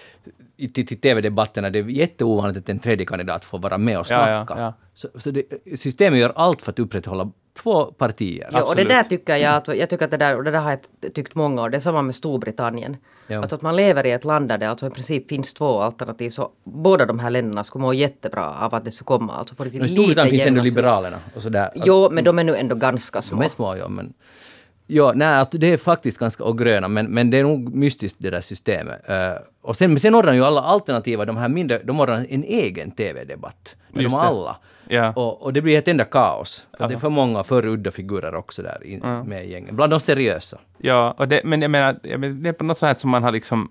[0.56, 4.46] till, till TV-debatterna det är jätteovanligt att en tredje kandidat får vara med och snacka.
[4.48, 4.74] ja, ja.
[4.94, 5.44] Så, så det,
[5.76, 7.30] systemet gör allt för att upprätthålla
[7.62, 8.48] två partier.
[8.52, 10.58] Ja, och det där tycker jag att, jag tycker att det där, och det där
[10.58, 12.96] har jag tyckt många och det är samma med Storbritannien.
[13.26, 13.44] Ja.
[13.44, 16.30] Att, att man lever i ett land där det alltså i princip finns två alternativ
[16.30, 19.64] så båda de här länderna skulle må jättebra av att det skulle komma alltså på
[19.64, 21.70] riktigt Men I lite Storbritannien finns ändå Liberalerna och sådär.
[21.74, 23.38] Jo, men de är nu ändå ganska små.
[23.38, 24.14] De är små, ja, men...
[24.94, 28.16] Ja, nej, att det är faktiskt ganska, och gröna, men, men det är nog mystiskt
[28.20, 29.00] det där systemet.
[29.10, 29.16] Uh,
[29.62, 32.90] och sen, men sen ordnar ju alla alternativa, de här mindre, de ordnar en egen
[32.90, 33.76] TV-debatt.
[33.88, 34.16] De det.
[34.16, 34.56] alla.
[34.88, 35.12] Ja.
[35.12, 36.66] Och, och det blir ett enda kaos.
[36.78, 39.24] För det är för många för udda figurer också där in, Ja.
[39.24, 39.76] med i gängen.
[39.76, 40.58] Bland de seriösa.
[40.78, 41.98] Ja, och det, men jag menar,
[42.42, 43.70] det är på något här som man har liksom...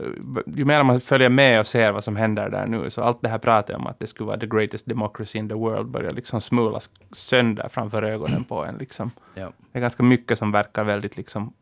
[0.00, 3.22] eh, Ju mer man följer med och ser vad som händer där nu, så allt
[3.22, 6.10] det här pratet om att det skulle vara the greatest democracy in the world börjar
[6.10, 8.76] liksom smulas sönder framför ögonen på en.
[8.78, 9.10] Liksom.
[9.34, 9.52] Ja.
[9.72, 11.52] Det är ganska mycket som verkar väldigt liksom,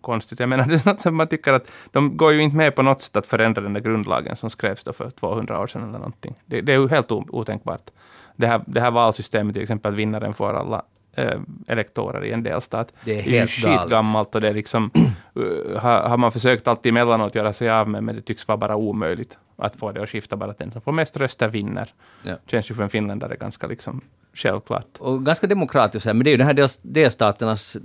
[0.00, 0.40] konstigt.
[0.40, 2.82] Jag menar, det är något som man tycker att de går ju inte med på
[2.82, 5.98] något sätt att förändra den där grundlagen som skrevs då för 200 år sedan eller
[5.98, 6.34] någonting.
[6.46, 7.90] Det, det är ju helt otänkbart.
[8.36, 10.82] Det här, det här valsystemet till exempel, att vinnaren får alla
[11.16, 12.92] eh, elektorer i en delstat.
[13.04, 13.80] Det är ju helt galet.
[13.80, 14.90] skitgammalt och det är liksom,
[15.38, 18.58] uh, har, har man försökt alltid emellanåt göra sig av med, men det tycks vara
[18.58, 21.88] bara omöjligt att få det att skifta, bara att den som får mest röster vinner.
[22.22, 22.34] Ja.
[22.46, 24.00] Känns ju för en finländare ganska liksom
[24.34, 24.86] självklart.
[24.98, 27.76] och ganska demokratiskt, här, men det är ju den här dels, delstaternas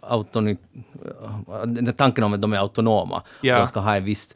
[0.00, 0.56] autonomi,
[1.66, 3.22] där tanken om att de är autonoma.
[3.40, 3.58] Ja.
[3.58, 4.34] De ska ha en viss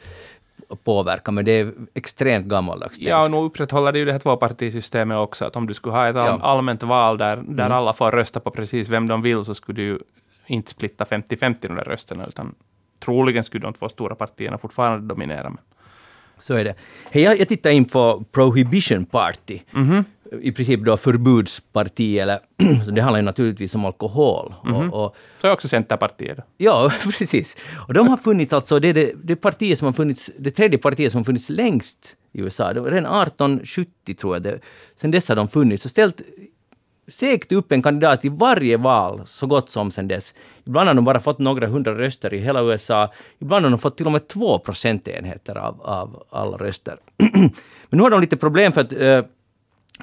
[0.85, 2.99] påverkan, men det är extremt gammaldags.
[3.01, 6.09] Ja, och nu upprätthåller det ju det här tvåpartisystemet också, att om du skulle ha
[6.09, 7.73] ett all, allmänt val där, där Mm.
[7.73, 9.99] alla får rösta på precis vem de vill, så skulle du ju
[10.47, 12.55] inte splitta 50-50 de där rösterna, utan
[13.05, 15.43] troligen skulle de två stora partierna fortfarande dominera.
[15.51, 15.59] Men.
[16.39, 16.75] Så är det.
[17.11, 19.61] Hej, jag, jag tittar in på Prohibition Party.
[19.71, 20.05] Mhm.
[20.43, 22.41] I princip då förbudsparti, eller
[22.85, 24.55] så det handlar ju naturligtvis om alkohol.
[24.65, 24.75] Mhm.
[24.93, 26.39] Och, och, Så är också Centerpartiet.
[26.57, 27.57] ja, precis.
[27.89, 30.79] Och de har funnits alltså, det är det, det partiet som har funnits, det tredje
[30.79, 32.73] partiet som har funnits längst i USA.
[32.73, 34.61] Det var redan 1870 tror jag det.
[34.97, 36.23] Sen dess har de funnits och ställt
[37.09, 40.35] segt upp en kandidat i varje val, så gott som sen dess.
[40.65, 43.13] Ibland har de bara fått några hundra röster i hela USA.
[43.39, 46.97] Ibland har de fått till och med två procentenheter av, av alla röster.
[47.91, 49.23] Men nu har de lite problem för att eh,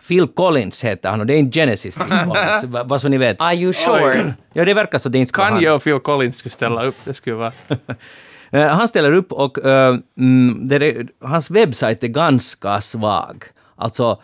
[0.08, 3.18] Phil Collins heter han och det är en Genesis Phil Collins, va- vad så ni
[3.18, 3.41] vet.
[3.41, 4.34] Are you sure?
[4.54, 5.58] Ja, det verkar så att det inte ska vara han.
[5.60, 7.52] Kanye och Phil Collins skulle ställa upp, det skulle vara...
[8.52, 13.43] Eh, Han ställer upp och eh, mm, det är, hans webbsajt är ganska svag.
[13.76, 14.22] Alltså,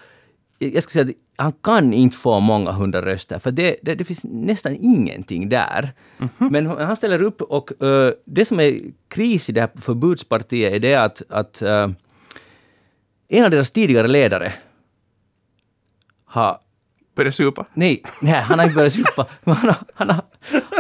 [0.60, 4.04] jag skulle säga att han kan inte få många hundra röster, för det, det, det
[4.04, 5.90] finns nästan ingenting där.
[6.38, 10.80] Men han ställer upp och eh, det som är kris i det här förbudspartiet är
[10.80, 11.88] det att, att eh,
[13.30, 14.54] en av deras tidigare ledare
[16.34, 16.58] har
[17.16, 17.66] Börja supa.
[17.74, 19.26] Nej, nej, han har inte börjat supa.
[19.44, 20.24] Men Han har, han har,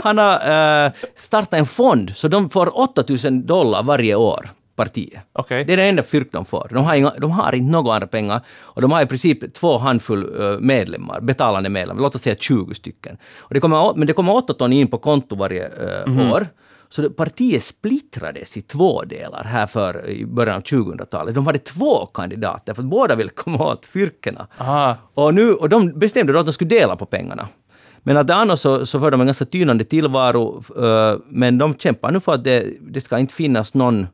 [0.03, 5.21] han har eh, startat en fond, så de får 8000 dollar varje år, partiet.
[5.33, 5.63] Okej.
[5.65, 6.67] Det är det enda fyrk de får.
[6.73, 9.77] De har, inga, de har inte några andra pengar och de har i princip två
[9.77, 13.17] handfull eh, medlemmar, betalande medlemmar, låt oss säga 20 stycken.
[13.37, 16.47] Och det kommer, men det kommer 8 ton in på konto varje eh, år.
[16.95, 21.35] Så partiet splittrades i två delar här för i början av 2000-talet.
[21.35, 24.47] De hade två kandidater för att båda ville komma åt fyrkorna.
[24.57, 24.97] Aha.
[25.13, 27.47] Och, nu, och de bestämde då att de skulle dela på pengarna.
[27.99, 30.63] Men att annars så, så för de en ganska tynande tillvaro,
[31.27, 34.07] men de kämpar nu för att det, det ska inte finnas någon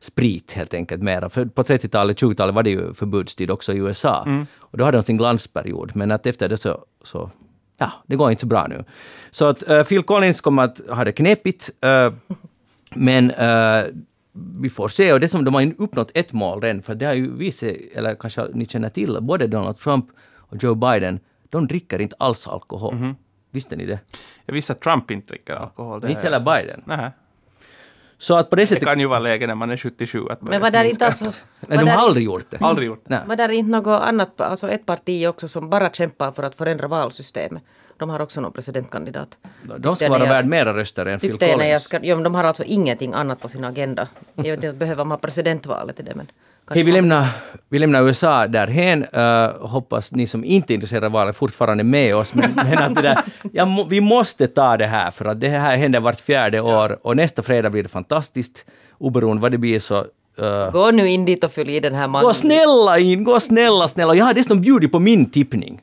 [0.00, 1.28] sprit helt enkelt mera.
[1.28, 4.26] För på 30-talet, 20-talet var det ju förbudstid också i USA.
[4.58, 7.30] Och då hade de sin glansperiod, men att efter det så, så
[7.78, 8.84] ja, det går inte så bra nu.
[9.30, 12.12] Så att eh, Phil Collins kommer att ha det knepigt, eh,
[12.94, 13.84] men eh,
[14.60, 15.12] vi får se.
[15.12, 17.68] Och det som de har ju uppnått ett mål redan, för det har ju visat,
[17.94, 20.06] eller kanske ni känner till, både Donald Trump
[20.36, 21.20] och Joe Biden,
[21.50, 23.14] de dricker inte alls alkohol.
[23.50, 23.98] Visste ni det?
[24.46, 26.04] Jag visste att Trump inte dricker alkohol.
[26.08, 26.82] Inte heller Biden.
[26.84, 27.10] Nej.
[28.24, 28.84] Så att på det Det sättet...
[28.88, 31.24] kan ju vara läge när man är 77 att Men var där inte alltså...
[31.60, 32.58] Nej, de har aldrig gjort det.
[32.60, 33.04] Aldrig gjort.
[33.06, 33.20] Nej.
[33.26, 36.88] Var där inte något annat, alltså ett parti också som bara kämpar för att förändra
[36.88, 37.62] valsystemet?
[37.96, 39.36] De har också någon presidentkandidat.
[39.78, 41.82] De ska vara när jag- värd mera röster än Phil Tyckte jag Collins.
[41.82, 44.08] ska, ja, men de har alltså ingenting annat på sin agenda.
[44.34, 46.26] Jag vet inte, behöver man presidentvalet till det men...
[46.70, 47.26] Hej, vi lämnar,
[47.68, 49.04] vi lämnar USA därhen.
[49.04, 52.34] Uh, hoppas ni som inte är intresserade av valet fortfarande är med oss.
[52.34, 53.18] Men, men att det där,
[53.52, 56.98] ja, vi måste ta det här, för att det här händer vart fjärde år.
[57.02, 58.64] Och nästa fredag blir det fantastiskt.
[58.98, 60.06] Oberoende vad det blir så...
[60.40, 62.26] Uh, Gå nu in dit och följ i den här mannen.
[62.26, 64.14] gå snälla in, gå snälla, snälla.
[64.14, 65.80] Jag har dessutom bjudit på min tippning.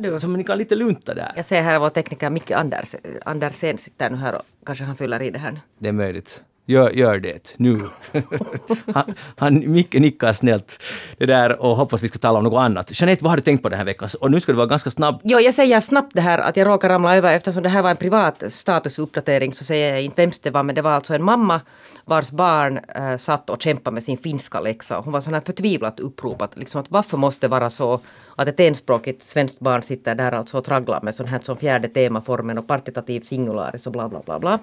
[0.00, 0.20] Du?
[0.20, 1.32] Så ni kan lite lunta där.
[1.36, 5.22] Jag ser här vår tekniker Micke Anders, Andersen sitter nu här och kanske han fyller
[5.22, 5.58] i det här nu.
[5.78, 6.42] Det är möjligt.
[6.70, 7.80] Gör, gör det nu.
[8.94, 10.82] han, han Micke nickar snällt
[11.18, 13.00] det där och hoppas vi ska tala om något annat.
[13.00, 14.08] Jeanette, vad har du tänkt på den här veckan?
[14.20, 15.20] Och nu ska det vara ganska snabbt.
[15.24, 17.90] Jo, jag säger snabbt det här att jag råkar ramla över eftersom det här var
[17.90, 21.24] en privat statusuppdatering så säger jag inte vems det var men det var alltså en
[21.24, 21.60] mamma
[22.04, 25.00] vars barn äh, satt och kämpade med sin finska läxa.
[25.00, 28.00] Hon var sån här förtvivlat uppropat liksom att varför måste det vara så
[28.36, 31.88] att ett enspråkigt svenskt barn sitter där alltså och tragglar med sån här som fjärde
[31.88, 34.58] temaformen och partitativ singularis och bla bla bla bla.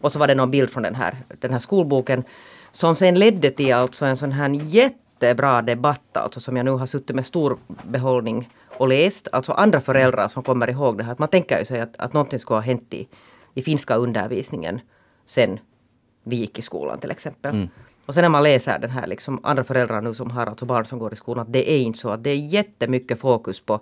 [0.00, 2.24] Och så var det någon bild från den här, den här skolboken
[2.72, 6.86] som sen ledde till alltså en sån här jättebra debatt alltså som jag nu har
[6.86, 9.28] suttit med stor behållning och läst.
[9.32, 11.12] Alltså andra föräldrar som kommer ihåg det här.
[11.12, 13.08] Att man tänker ju sig att, att någonting skulle ha hänt i
[13.54, 14.80] i finska undervisningen
[15.26, 15.58] sen
[16.24, 17.68] vi gick i skolan till exempel.
[18.06, 20.84] Och sen när man läser den här, liksom, andra föräldrar nu som har alltså barn
[20.84, 23.80] som går i skolan, att det är inte så att det är jättemycket fokus på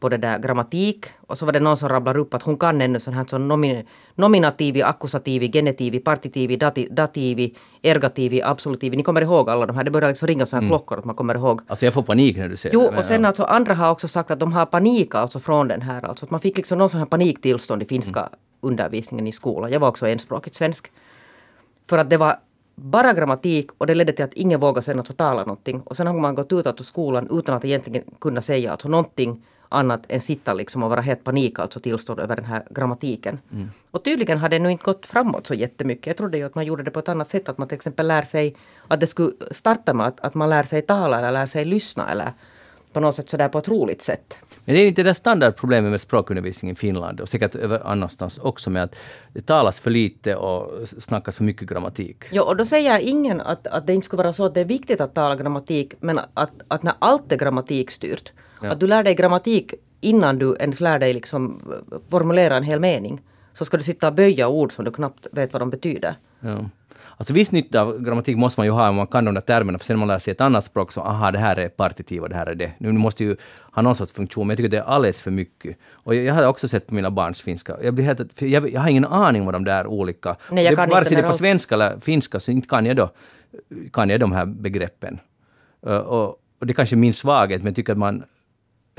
[0.00, 2.80] på det där grammatik och så var det någon som rabblar upp att hon kan
[2.80, 8.96] ännu sån här som nomin, nominativi, akkusativi, genitivi, partitivi, dati, dativi, ergativi, absolutivi.
[8.96, 11.14] Ni kommer ihåg alla de här, det börjar liksom ringa såna här klockor att man
[11.14, 11.60] kommer ihåg.
[11.66, 12.90] Alltså jag får panik när du säger Jo, det.
[12.90, 15.82] men och sen alltså andra har också sagt att de har panik alltså från den
[15.82, 18.30] här, alltså att man fick liksom någon sån här paniktillstånd i finska Mm.
[18.60, 19.70] undervisningen i skolan.
[19.72, 20.90] Jag var också enspråkigt svensk.
[21.88, 22.36] För att det var
[22.74, 25.80] bara grammatik och det ledde till att ingen vågade sen alltså tala någonting.
[25.80, 29.44] Och sen har man gått ut ur skolan utan att egentligen kunna säga alltså någonting
[29.68, 33.38] annat än sitta liksom och vara helt panik alltså tillstånd över den här grammatiken.
[33.52, 33.70] Mm.
[33.90, 36.06] Och tydligen har det nu inte gått framåt så jättemycket.
[36.06, 37.48] Jag trodde ju att man gjorde det på ett annat sätt.
[37.48, 38.56] Att man till exempel lär sig
[38.88, 42.10] att det skulle starta med att, att man lär sig tala eller lär sig lyssna
[42.10, 42.32] eller
[42.92, 44.38] på något sätt sådär på ett roligt sätt.
[44.64, 48.70] Men det är inte det standardproblemet med språkundervisning i Finland och säkert över annanstans också
[48.70, 48.94] med att
[49.32, 52.24] det talas för lite och snackas för mycket grammatik.
[52.30, 54.64] Ja, och då säger ingen att, att det inte skulle vara så att det är
[54.64, 58.32] viktigt att tala grammatik, men att, att när allt är grammatikstyrt,
[58.62, 58.72] Ja.
[58.72, 61.60] att du lär dig grammatik innan du ens lär dig liksom
[62.10, 63.20] formulera en hel mening,
[63.52, 66.14] så ska du sitta och böja ord som du knappt vet vad de betyder.
[66.40, 66.64] Ja.
[67.16, 69.78] Alltså viss nytta av grammatik måste man ju ha om man kan de där termerna,
[69.78, 72.22] för sen när man lär sig ett annat språk så aha, det här är partitiv
[72.22, 72.72] och det här är det.
[72.78, 73.36] Nu måste ju
[73.72, 75.78] ha någon sorts funktion, men jag tycker det är alldeles för mycket.
[75.92, 78.80] Och jag, jag har också sett på mina barns finska, jag, blir helt, jag, jag
[78.80, 80.36] har ingen aning vad de där olika...
[80.50, 82.68] Nej, jag det, kan vare inte sig det är på svenska eller finska så inte
[82.68, 83.10] kan jag då
[83.92, 85.20] kan jag de här begreppen.
[85.86, 86.28] Uh, och,
[86.60, 88.24] och det är kanske är min svaghet, men jag tycker att man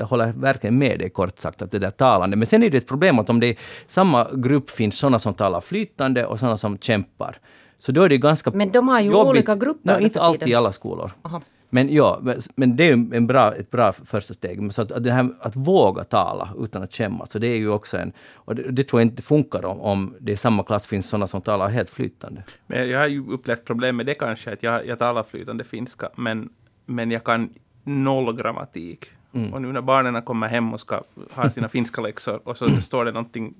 [0.00, 2.36] jag håller verkligen med dig kort sagt, att det där talande.
[2.36, 5.34] Men sen är det ett problem att om det i samma grupp finns sådana som
[5.34, 7.38] talar flytande och sådana som kämpar,
[7.78, 9.30] så då är det ganska Men de har ju jobbigt.
[9.30, 11.10] olika grupper No, inte alltid i alla skolor.
[11.22, 11.40] Aha.
[11.72, 12.20] Men ja,
[12.54, 14.72] men- det är en bra, ett bra första steg.
[14.74, 17.68] Så att, att, det här, att våga tala utan att skämmas, så det är ju
[17.70, 18.12] också en...
[18.34, 21.26] Och det, det tror jag inte funkar om, om det i samma klass finns sådana
[21.26, 22.42] som talar helt flytande.
[22.66, 26.08] Men jag har ju upplevt problem med det kanske, att jag, jag talar flytande finska,
[26.16, 26.48] men,
[26.86, 27.50] men jag kan
[27.84, 29.06] noll grammatik.
[29.52, 31.02] Och nu när barnen kommer hem och ska
[31.34, 33.54] ha sina finska läxor och så står det någonting,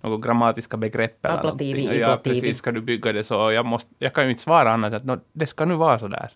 [0.00, 1.84] något grammatiska begrepp eller någonting.
[1.84, 2.40] Ja, iblativi.
[2.40, 3.44] precis, ska du bygga det så?
[3.44, 5.74] Och jag, måste, jag kan ju inte svara annat än att "Nå, det ska nu
[5.74, 6.30] vara så där.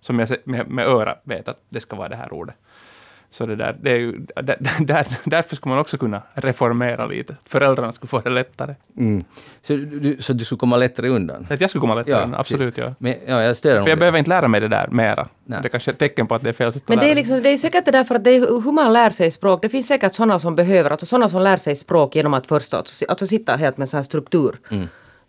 [0.00, 2.54] Som jag med, med öra vet att det ska vara det här ordet.
[3.32, 4.12] Så det där, det är ju,
[4.42, 7.36] där, där, därför skulle man också kunna reformera lite.
[7.48, 8.74] Föräldrarna skulle få det lättare.
[8.98, 9.24] Mm.
[9.62, 11.46] Så, du, så du skulle komma lättare undan?
[11.50, 12.78] Att jag skulle komma lättare, Ja, absolut.
[12.78, 12.94] Ja.
[12.98, 14.00] Men, ja, jag stöder För jag det.
[14.00, 15.28] behöver inte lära mig det där mera.
[15.44, 15.58] Nej.
[15.62, 17.14] Det kanske är ett tecken på att det är fel sätt att Men det är,
[17.14, 19.62] liksom, det är säkert det därför att det är hur man lär sig språk.
[19.62, 22.74] Det finns säkert sådana som behöver, alltså sådana som lär sig språk genom att först
[22.74, 24.56] alltså, alltså sitta helt med sån här struktur.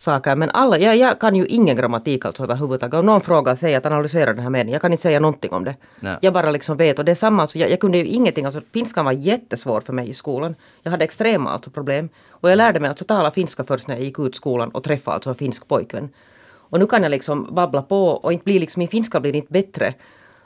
[0.02, 0.36] Saker.
[0.36, 3.00] Men alla, jag, jag kan ju ingen grammatik alltså överhuvudtaget.
[3.00, 4.74] Om någon frågar, säger att analysera den här meningen.
[4.74, 5.76] Jag kan inte säga någonting om det.
[6.00, 6.18] Nej.
[6.22, 7.00] Jag bara liksom vet.
[7.00, 8.46] Och det är samma, alltså, jag, jag kunde ju ingenting.
[8.46, 10.56] Alltså, finskan var jättesvår för mig i skolan.
[10.84, 12.10] Jag hade extrema alltså, problem.
[12.30, 15.16] Och jag lärde mig alltså tala finska först när jag gick ut skolan och träffade
[15.16, 16.10] alltså en finsk pojkvän.
[16.54, 19.54] Och nu kan jag liksom babbla på och inte bli liksom, min finska blir inte
[19.54, 19.94] bättre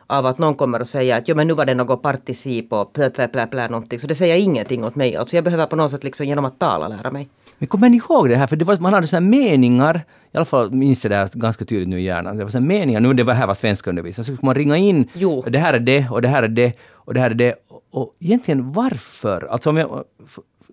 [0.08, 2.94] av att någon kommer och säger att jo men nu var det något particip och
[2.94, 4.00] plä, plä, plä, plä, någonting.
[4.00, 5.16] Så det säger ingenting åt mig.
[5.16, 7.30] Alltså jag behöver på något sätt liksom genom att tala lära mig.
[7.58, 8.48] Men kommer ni ihåg det här?
[8.48, 10.02] För det var, man hade sådana meningar,
[10.32, 12.38] i alla fall minns jag det här ganska tydligt nu i hjärnan.
[12.38, 14.78] Det var sådana meningar, nu det var här var svenska undervisning, så skulle man ringa
[14.78, 15.44] in, Jo.
[15.48, 17.56] det här är det, och det här är det, och det här är det.
[17.68, 19.48] Och, och egentligen varför?
[19.52, 20.04] Alltså om jag,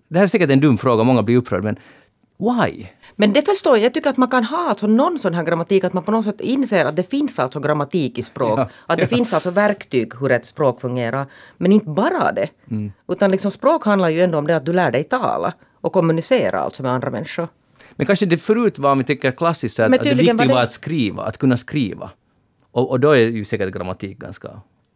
[0.07, 1.77] det här är säkert en dum fråga, många blir upprörda, men
[2.37, 2.85] why?
[3.15, 3.85] Men det förstår jag.
[3.85, 6.25] Jag tycker att man kan ha alltså någon sån här grammatik, att man på något
[6.25, 8.59] sätt inser att det finns alltså grammatik i språk.
[8.59, 9.17] Ja, att det ja.
[9.17, 11.25] finns alltså verktyg hur ett språk fungerar.
[11.57, 12.49] Men inte bara det.
[12.71, 12.91] Mm.
[13.07, 15.53] Utan liksom språk handlar ju ändå om det att du lär dig tala
[15.83, 17.47] och kommunicera alltså med andra människor.
[17.95, 20.55] Men kanske det förut var, om vi tänker klassiskt, att, att det viktiga var var,
[20.55, 22.11] det- att skriva, att kunna skriva.
[22.71, 24.49] Och, och då är ju säkert grammatik ganska...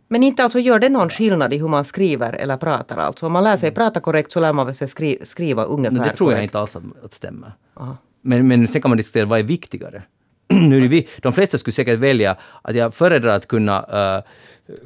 [0.10, 3.26] Men inte alltså gör det någon skillnad i hur man skriver eller pratar alltså.
[3.26, 6.08] Om man lär sig prata korrekt så lär man väl sig skri- skriva ungefär Men
[6.08, 6.50] det tror jag korrekt.
[6.52, 7.52] inte alls att, att stämmer.
[7.74, 7.98] Aha.
[8.22, 10.04] Men, men sen kan man diskutera vad är viktigare.
[10.70, 13.82] nu är vi, de flesta skulle säkert välja att jag föredrar att kunna
[14.18, 14.24] uh,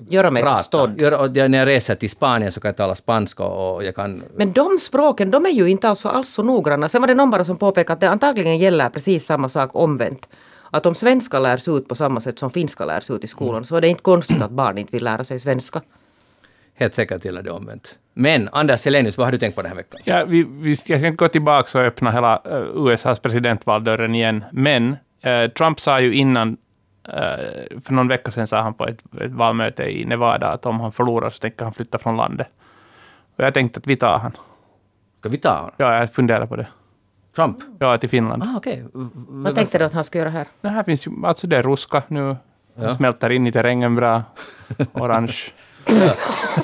[0.10, 0.56] Göra mig prata.
[0.56, 1.02] förstådd.
[1.02, 4.24] Jag, när jag reser till Spanien så kan jag tala spanska och jag kan...
[4.36, 6.90] Men de språken, de är ju inte alltså alls så noggranna.
[6.90, 10.28] Sen var det någon bara som påpekade att det antagligen gäller precis samma sak omvänt.
[10.72, 13.64] Att om svenska lärs ut på samma sätt som finska lärs ut i skolan Mm.
[13.64, 15.82] så är det inte konstigt att barn inte vill lära sig svenska.
[16.76, 17.98] Helt säkert gäller det omvänt.
[18.14, 20.02] Men Anders Selenius, vad har du tänkt på den här veckan?
[20.04, 24.44] Ja, vi, vi, jag ska inte gå tillbaka och öppna hela eh, USAs presidentvaldörren igen,
[24.52, 24.96] men
[25.58, 26.58] Trump sa ju innan,
[27.08, 30.80] eh, för någon vecka sedan sa han på ett, ett valmöte i Nevada att om
[30.80, 32.48] han förlorar så tänker han flytta från landet.
[33.36, 34.32] Och jag tänkte att vi tar han.
[35.20, 35.72] Ska vi ta honom?
[35.78, 36.68] Ja, jag funderar på det.
[37.36, 37.58] Trump?
[37.80, 38.44] Ja, till Finland.
[38.44, 38.86] Ah, okej.
[38.94, 40.48] Vad tänkte du att han skulle göra här?
[40.62, 42.36] Det här finns ju, alltså det är ruska nu.
[42.76, 42.96] Ja.
[42.96, 44.24] Smälter in i terrängen bra.
[44.94, 45.36] Orange.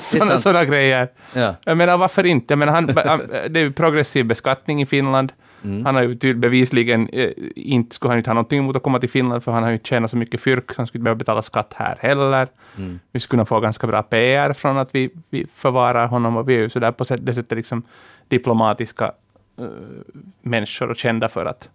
[0.38, 1.08] Sådana grejer.
[1.34, 1.54] Ja.
[1.64, 2.52] Jag menar, varför inte?
[2.52, 5.32] Jag menar, han, han, det är ju progressiv beskattning i Finland.
[5.64, 5.84] Mm.
[5.86, 8.98] Han har ju tydligen bevisligen eh, inte, skulle han inte ha någonting emot att komma
[8.98, 11.18] till Finland, för han har ju inte tjänat så mycket fyrk, han skulle inte behöva
[11.18, 12.48] betala skatt här heller.
[12.76, 13.00] Mm.
[13.12, 16.54] Vi skulle kunna få ganska bra PR från att vi, vi förvarar honom, och vi
[16.54, 17.82] är ju sådär på sätt, det sättet liksom
[18.28, 19.12] diplomatiska
[19.58, 19.64] eh,
[20.42, 21.68] människor och kända för att,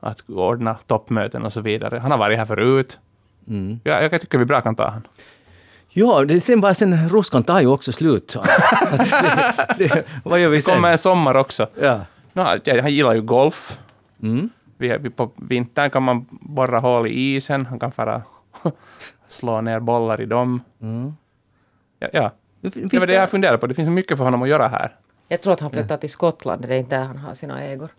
[0.00, 1.98] att ordna toppmöten och så vidare.
[1.98, 2.98] Han har varit här förut.
[3.48, 3.80] Mm.
[3.84, 5.02] Ja, jag tycker vi bra kan ta honom.
[5.94, 8.36] Ja, det, sen bara sen ruskan tar ju också slut.
[8.90, 9.08] Att
[9.78, 10.74] det, det, vad gör vi Det sen?
[10.74, 11.66] kommer en sommar också.
[11.80, 12.00] Ja.
[12.32, 13.78] No, jag, han gillar ju golf.
[14.22, 14.50] Mm.
[14.76, 17.66] Vi, vi på vintern kan man borra hål i isen.
[17.66, 18.22] Han kan fara
[19.28, 20.62] slå ner bollar i dem.
[20.80, 21.12] Mm.
[21.98, 22.30] Ja, ja.
[22.60, 23.66] Det var det jag funderade på.
[23.66, 24.96] Det finns mycket för honom att göra här.
[25.28, 27.90] Jag tror att han flyttar till Skottland, det är inte där han har sina ägor.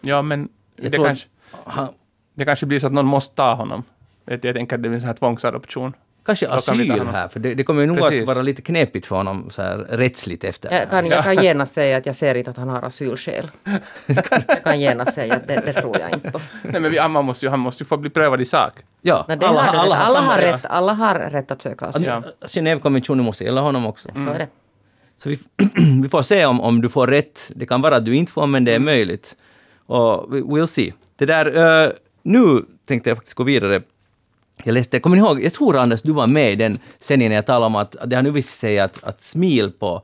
[0.00, 1.28] Ja, men Jag det, tror- kanske,
[1.64, 1.88] Han,
[2.34, 3.82] det kanske blir så att någon måste ta honom.
[4.24, 5.92] Jag, jag tänker att det blir en sån här tvångsadoption.
[6.36, 8.22] Kanske kan asyl här, för det, det kommer ju nog Precis.
[8.22, 11.74] att vara lite knepigt för honom så här, rättsligt efter Jag kan, jag kan genast
[11.74, 13.50] säga att jag ser inte att han har asylskäl.
[14.46, 16.40] jag kan genast säga att det, det tror jag inte på.
[16.62, 18.72] Nej, men vi, han, måste ju, han måste ju få bli prövad i sak.
[19.00, 20.66] Ja, Nej, alla, har, alla, alla, har rätt.
[20.66, 22.04] alla har rätt att söka asyl.
[22.06, 22.22] Ja.
[22.46, 24.08] Genèvekonventionen måste gälla honom också.
[24.14, 24.48] Så är det.
[25.16, 25.38] Så vi,
[26.02, 27.50] vi får se om, om du får rätt.
[27.54, 29.36] Det kan vara att du inte får, men det är möjligt.
[29.86, 30.92] Och we- we'll see.
[31.16, 31.90] Det där, eh,
[32.22, 33.82] nu tänkte jag faktiskt gå vidare.
[34.64, 37.36] Jag läste, kommer ni ihåg, jag tror Anders, du var med i den sändningen när
[37.36, 40.02] jag talade om att, att det har nu visat sig att, att smil på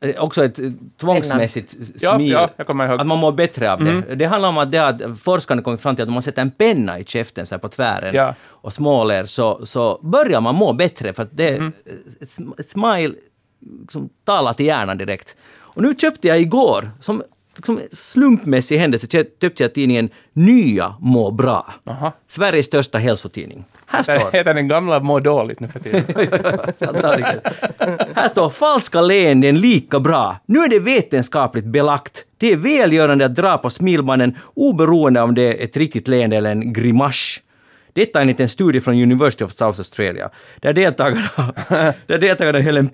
[0.00, 2.30] eh, också ett eh, tvångsmässigt Ja, smil.
[2.30, 3.00] ja, ihåg.
[3.00, 4.14] Att man mår bättre av det.
[4.14, 6.50] Det handlar om att, det att forskarna kommit fram till att om man sätter en
[6.50, 8.34] penna i käften så här på tvären Ja.
[8.44, 11.72] och småler så, så börjar man må bättre för att det, Mm.
[12.64, 13.14] smile
[13.80, 15.36] liksom talar till hjärnan direkt.
[15.58, 17.22] Och nu köpte jag igår, som
[17.56, 21.74] liksom slumpmässig händelse, kö- köpte jag tidningen Nya må bra.
[21.86, 22.12] Aha.
[22.28, 23.64] Sveriges största hälsotidning.
[23.86, 26.02] Här står heter den gamla Må dåligt nu för tiden.
[28.14, 30.36] Här står falska leenden lika bra.
[30.46, 32.24] Nu är det vetenskapligt belagt.
[32.38, 36.50] Det är välgörande att dra på smilbanden oberoende om det är ett riktigt leende eller
[36.50, 37.42] en grimasch.
[37.96, 40.30] Detta enligt en studie från University of South Australia,
[40.60, 41.28] där deltagarna,
[42.06, 42.88] där deltagarna höll en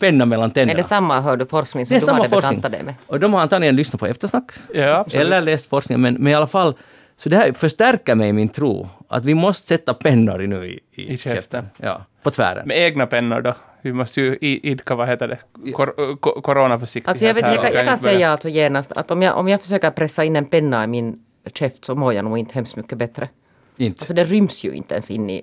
[0.00, 0.78] penna mellan Är tänderna.
[0.82, 2.60] det samma, hör du, forskning som Det är du samma hade forskning.
[2.60, 2.94] bekantat dig med?
[3.06, 4.50] Och de har antagligen lyssnat på eftersnack.
[4.74, 5.26] Ja, absolut.
[5.26, 6.74] Eller läst forskningen, men, men i alla fall.
[7.16, 10.66] Så det här förstärker mig i min tro att vi måste sätta pennor i nu
[10.66, 11.66] i, i, I käften.
[11.76, 12.68] Ja, på tvären.
[12.68, 13.54] Med egna pennor då.
[13.82, 15.38] Vi måste ju idka, vad heter det,
[15.72, 19.22] Kor, ko, coronaförsiktighet Alltså jag, vet, jag, kan, jag kan säga alltså genast att om
[19.22, 21.18] jag, om jag försöker pressa in en penna i min
[21.54, 23.28] käft så mår jag nog inte hemskt mycket bättre.
[23.76, 24.00] Inte.
[24.02, 25.42] Alltså det ryms ju inte ens in i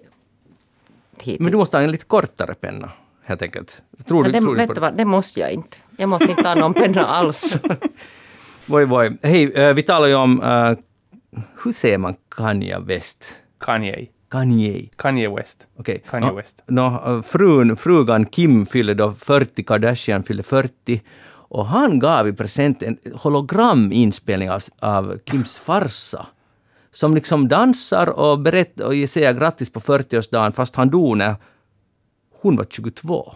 [1.20, 1.40] hit.
[1.40, 2.92] Men du måste ha en lite kortare penna,
[3.24, 3.82] helt enkelt.
[4.06, 4.82] Tror du, det, tror vet på du det?
[4.82, 5.78] vad, det måste jag inte.
[5.98, 7.58] Jag måste inte ha någon penna alls.
[8.66, 9.18] Voi, voi.
[9.24, 10.42] Hej, vi talar ju om...
[10.42, 10.74] eh,
[11.64, 13.26] hur säger man Kanye West?
[13.60, 14.08] Kanye.
[14.30, 14.90] Kanye.
[14.96, 15.68] Kanye West.
[15.80, 16.04] Okej.
[16.10, 16.64] Kanye Nå- West.
[16.68, 21.02] nå, eh, frun, frugan Kim fyllde då 40, Kardashian fyllde 40.
[21.50, 26.26] Och han gav i present en holograminspelning av, av Kims farsa.
[26.94, 31.36] Som liksom dansar och berättar och säger grattis på 40-årsdagen fast han dog när
[32.42, 33.34] hon var 22.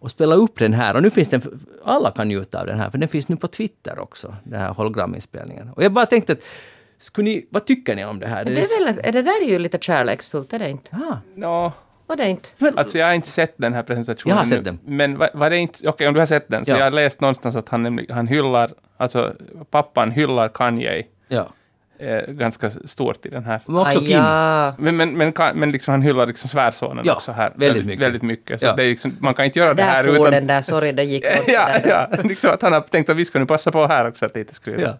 [0.00, 0.94] Och spela upp den här.
[0.96, 1.42] Och nu finns den,
[1.84, 4.72] alla kan njuta av den här, för den finns nu på Twitter också, den här
[4.74, 5.70] holograminspelningen.
[5.70, 6.38] Och jag bara tänkte att,
[6.98, 8.44] skulle ni, vad tycker ni om det här?
[8.44, 10.96] Det är, väl, är det där är ju lite kärleksfullt, är det inte?
[10.96, 11.72] Ah, Nå,
[12.06, 12.48] Var det inte?
[12.76, 14.36] alltså jag har inte sett den här presentationen.
[14.36, 14.78] Jag har sett den.
[14.84, 16.76] Men var, var det inte, okej om du har sett den, så Ja.
[16.76, 19.34] jag har läst någonstans att han, han hyllar, alltså
[19.70, 21.48] pappan hyllar Kanye ja.
[21.98, 23.60] Eh, ganska stort i den här.
[23.66, 24.22] Men också Kim.
[24.84, 27.52] Men, men, men, men liksom han hyllar liksom svärsonen Ja, också här.
[27.56, 28.02] väldigt mycket.
[28.06, 28.60] Väldigt mycket.
[28.60, 28.74] Så Ja.
[28.76, 30.30] det är liksom, man kan inte göra det här Där utan...
[30.32, 31.44] den där, sorry det gick bort.
[31.46, 32.08] ja, det där.
[32.16, 34.36] ja, liksom att han har tänkt att vi ska nu passa på här också att
[34.36, 34.82] lite skryta.
[34.82, 34.96] Ja.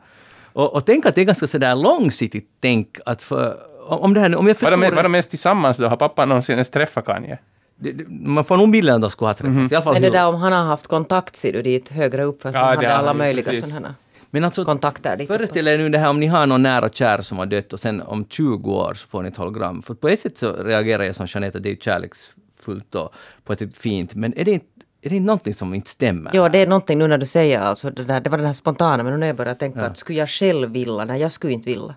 [0.52, 4.26] Och, och tänk att det är ganska sådär långsiktigt tänk att för, om det här,
[4.26, 5.88] om jag Var förstår de, var det- de ens tillsammans då?
[5.88, 7.38] Har pappan någonsin ens träffat Kanye?
[7.80, 9.56] det, det, man får nog bilden att de skulle ha träffats.
[9.56, 9.68] Mhm.
[9.72, 11.88] I alla fall Men det hur- där om han har haft kontakt ser du dit
[11.88, 13.94] högre upp för att Ja, han det hade alla möjliga sådana
[14.30, 17.22] Men alltså, kontakter föreställ er nu det här om ni har någon nära och kär
[17.22, 19.82] som har dött och sen om 20 år så får ni ett hologram.
[19.82, 23.14] För på ett sätt så reagerar jag som Jeanette att det är kärleksfullt och
[23.44, 24.14] på ett sätt fint.
[24.14, 24.66] Men är det inte,
[25.02, 26.30] är det någonting som inte stämmer?
[26.34, 28.52] Ja, det är någonting nu när du säger alltså det där, det var den här
[28.52, 31.04] spontana, men nu när jag börjar tänka att skulle jag själv vilja?
[31.04, 31.94] Nej, jag skulle inte vilja.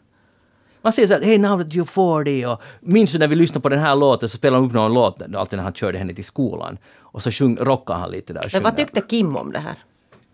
[0.81, 3.61] Man säger så att hey now that you're 40 och minns du när vi lyssnade
[3.61, 6.13] på den här låten så spelade de upp någon låt alltid när han körde henne
[6.13, 6.77] till skolan.
[6.99, 8.49] Och så sjung, rockade han lite där.
[8.53, 9.75] Men vad tyckte Kim om det här?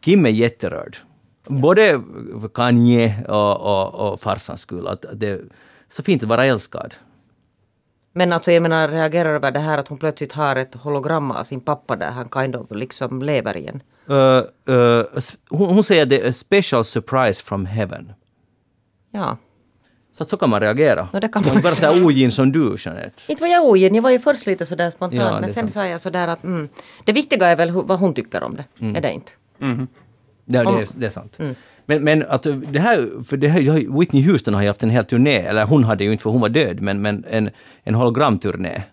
[0.02, 0.98] Kim är jätterörd.
[1.50, 2.02] Både
[2.54, 4.88] Kanye och, och, och farsans skull.
[4.88, 5.42] Att det är
[5.90, 6.96] så fint att vara älskad.
[8.14, 11.44] Men alltså jag menar, reagerar över det här att hon plötsligt har ett hologram av
[11.44, 13.82] sin pappa där han kind of liksom lever igen.
[14.10, 14.16] Uh,
[14.76, 15.04] uh,
[15.50, 18.14] hon, hon säger att det är a special surprise from heaven.
[19.12, 19.38] Ja.
[20.18, 21.10] Så att så kan man reagera.
[21.14, 23.22] Ja, det kan man inte så här ogin som du, Jeanette.
[23.28, 25.74] Inte var jag ogin, jag var ju först lite sådär spontan, Ja, men sen sant.
[25.74, 26.70] sa jag sådär att mm,
[27.06, 28.66] det viktiga är väl vad hon tycker om det.
[28.80, 28.96] Mm.
[28.96, 29.32] Är det inte?
[30.48, 31.40] Ja, det, är, det är sant.
[31.86, 35.04] Men, men att det här, för det här, Whitney Houston har ju haft en hel
[35.04, 37.50] turné, eller hon hade ju inte för hon var död, men, men en,
[37.84, 38.84] en hologramturné.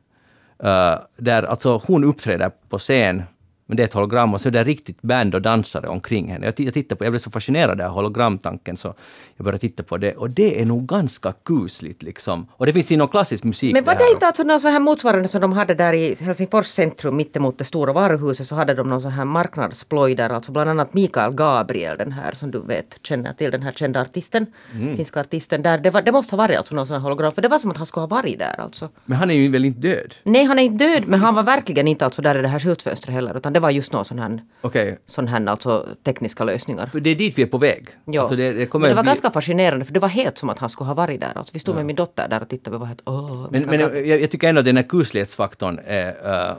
[0.65, 3.23] Uh, där alltså hon uppträder på scen
[3.67, 6.47] men det är ett hologram och så är det riktigt band och dansare omkring henne.
[6.47, 8.95] Jag, jag, tittade på, jag blev så fascinerad av hologramtanken så
[9.37, 12.47] jag började titta på det och det är nog ganska kusligt liksom.
[12.53, 13.73] Och det finns inom klassisk musik.
[13.73, 16.17] Men var det, det inte alltså någon sån här motsvarande som de hade där i
[16.21, 20.53] Helsingfors centrum mittemot det stora varuhuset så hade de någon sån här marknadsploj där alltså
[20.53, 24.47] bland annat Mikael Gabriel den här som du vet känner till den här kända artisten,
[24.73, 24.97] mm.
[24.97, 25.79] finska artisten där.
[25.79, 27.71] Det, var, det måste ha varit alltså någon sån här hologram för det var som
[27.71, 28.89] att han skulle ha varit där alltså.
[29.05, 30.15] Men han är ju väl inte död?
[30.23, 32.59] Nej han är inte död men han var verkligen inte alltså där i det här
[32.59, 34.97] skyltfönstret heller utan det var just någon sån här, okay.
[35.07, 36.87] sån här alltså, tekniska lösningar.
[36.87, 37.89] För det är dit vi är på väg.
[38.05, 38.21] Ja.
[38.21, 39.09] Alltså det, det, men det var bli...
[39.09, 41.33] ganska fascinerande för det var helt som att han skulle ha varit där.
[41.35, 41.77] Alltså, vi stod ja.
[41.77, 43.47] med min dotter där och tittade och var helt åh.
[43.51, 46.57] Men, men jag, jag, tycker ändå att den här kuslighetsfaktorn är uh,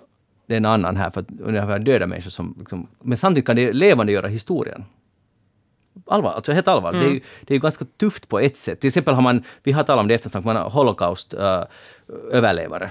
[0.48, 2.56] det är en annan här, för att det är döda människor som...
[2.60, 4.86] Liksom, men samtidigt kan det levande göra historien
[6.08, 6.90] allvar, alltså helt allvar.
[6.90, 7.02] Mm.
[7.02, 7.24] Det, är, mm.
[7.42, 8.80] det är ju ganska tufft på ett sätt.
[8.80, 12.86] Till exempel har man, vi har talat om det eftersnack, man har Holocaust-överlevare.
[12.86, 12.90] Uh,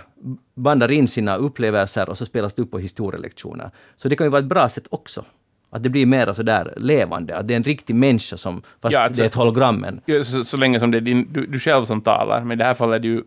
[0.55, 3.71] bandar in sina upplevelser och så spelas det upp på historielektioner.
[3.97, 5.25] Så det kan ju vara ett bra sätt också.
[5.71, 9.01] Att det blir mer sådär levande, att det är en riktig människa som, fast ja,
[9.01, 9.87] alltså, det är ett hologram.
[10.05, 12.57] Ja, så, så, länge som det är din, du, du, själv som talar, men i
[12.59, 13.23] det här fallet är det ju uh,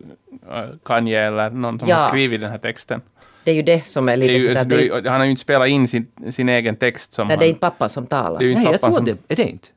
[0.84, 1.96] Kanye eller någon som ja.
[1.96, 3.00] har skrivit den här texten.
[3.48, 4.60] Det är ju det som är lite är ju, sådär...
[4.60, 7.40] Alltså, det, han har ju inte spelat in sin, sin egen text som Nej, han,
[7.40, 8.38] det är inte pappa som talar.
[8.38, 9.68] Det är Nej, jag tror som, det är det inte.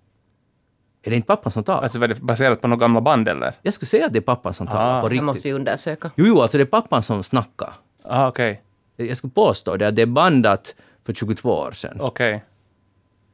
[1.03, 1.81] Är det inte pappan som talar?
[1.81, 3.53] Alltså var det baserat på några gamla band eller?
[3.61, 5.01] Jag skulle säga att det är pappan som talar ah.
[5.01, 5.21] på riktigt.
[5.21, 6.11] Det måste vi undersöka.
[6.15, 7.73] Jo, jo, alltså det är pappan som snackar.
[8.03, 8.61] Ah, okej.
[8.95, 9.07] Okay.
[9.07, 11.97] Jag skulle påstå det, att det är bandat för 22 år sedan.
[11.99, 12.35] Okej.
[12.35, 12.39] Okay.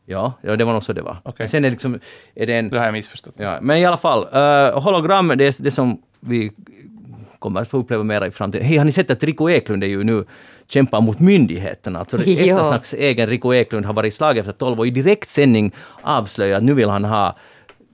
[0.06, 1.22] Ja, ja, det var nog så det var.
[1.24, 1.48] Okay.
[1.48, 2.00] sen är det liksom...
[2.36, 3.36] Är det, en, det har jag missförstått.
[3.38, 6.52] Ja, men i alla fall, uh, hologram, det är det som vi
[7.40, 8.68] kommer att få uppleva mer i framtiden.
[8.68, 10.26] Hej, har ni sett att Rico Eklund är ju nu
[10.68, 12.00] kämpar mot myndigheterna.
[12.00, 15.72] Alltså Eftersnacks egen Rico Eklund har varit slag efter tolv och i direktsändning
[16.02, 17.38] avslöjat att nu vill han ha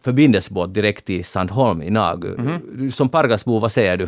[0.04, 2.36] förbindelsebåt direkt till Sandholm i Nagu.
[2.36, 2.90] Mm -hmm.
[2.90, 4.08] Som Pargasbo, vad säger du?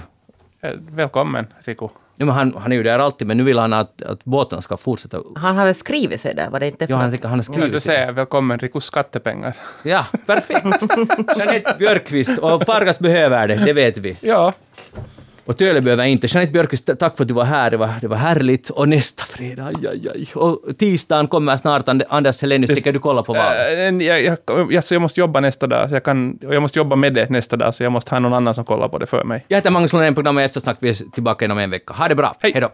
[0.62, 1.90] Eh, välkommen, Rico.
[2.18, 4.62] Ja, men han, han är ju där alltid, men nu vill han att, att båten
[4.62, 5.22] ska fortsätta.
[5.36, 6.86] Han har väl skrivit sig där, var det inte?
[6.90, 9.56] Ja, han, han har skrivit ja, du säger välkommen Rikos skattepengar.
[9.84, 10.66] Ja, perfekt!
[11.38, 14.18] Jeanette Björkqvist, och Pargas behöver det, det vet vi.
[14.22, 14.54] Ja.
[15.46, 16.28] Och Töle behöver inte.
[16.28, 17.72] Jeanette Björkqvist, tack för att du var här.
[17.72, 18.70] Det var, det var härligt.
[18.70, 20.28] Och nästa fredag, aj, aj, aj.
[20.36, 21.88] Och tisdagen kommer snart.
[22.10, 23.46] Anders Helenius, tänker du kolla på vad?
[23.46, 25.90] Äh, jag, jag, jag, jag, måste jobba nästa dag.
[25.90, 28.34] Så jag, kan, jag måste jobba med det nästa dag, så jag måste ha någon
[28.34, 29.46] annan som kollar på det för mig.
[29.48, 30.78] Jag heter Magnus Lundén, programmet Eftersnack.
[30.80, 31.94] Vi är tillbaka inom en vecka.
[31.94, 32.36] Ha det bra.
[32.40, 32.70] Hej då.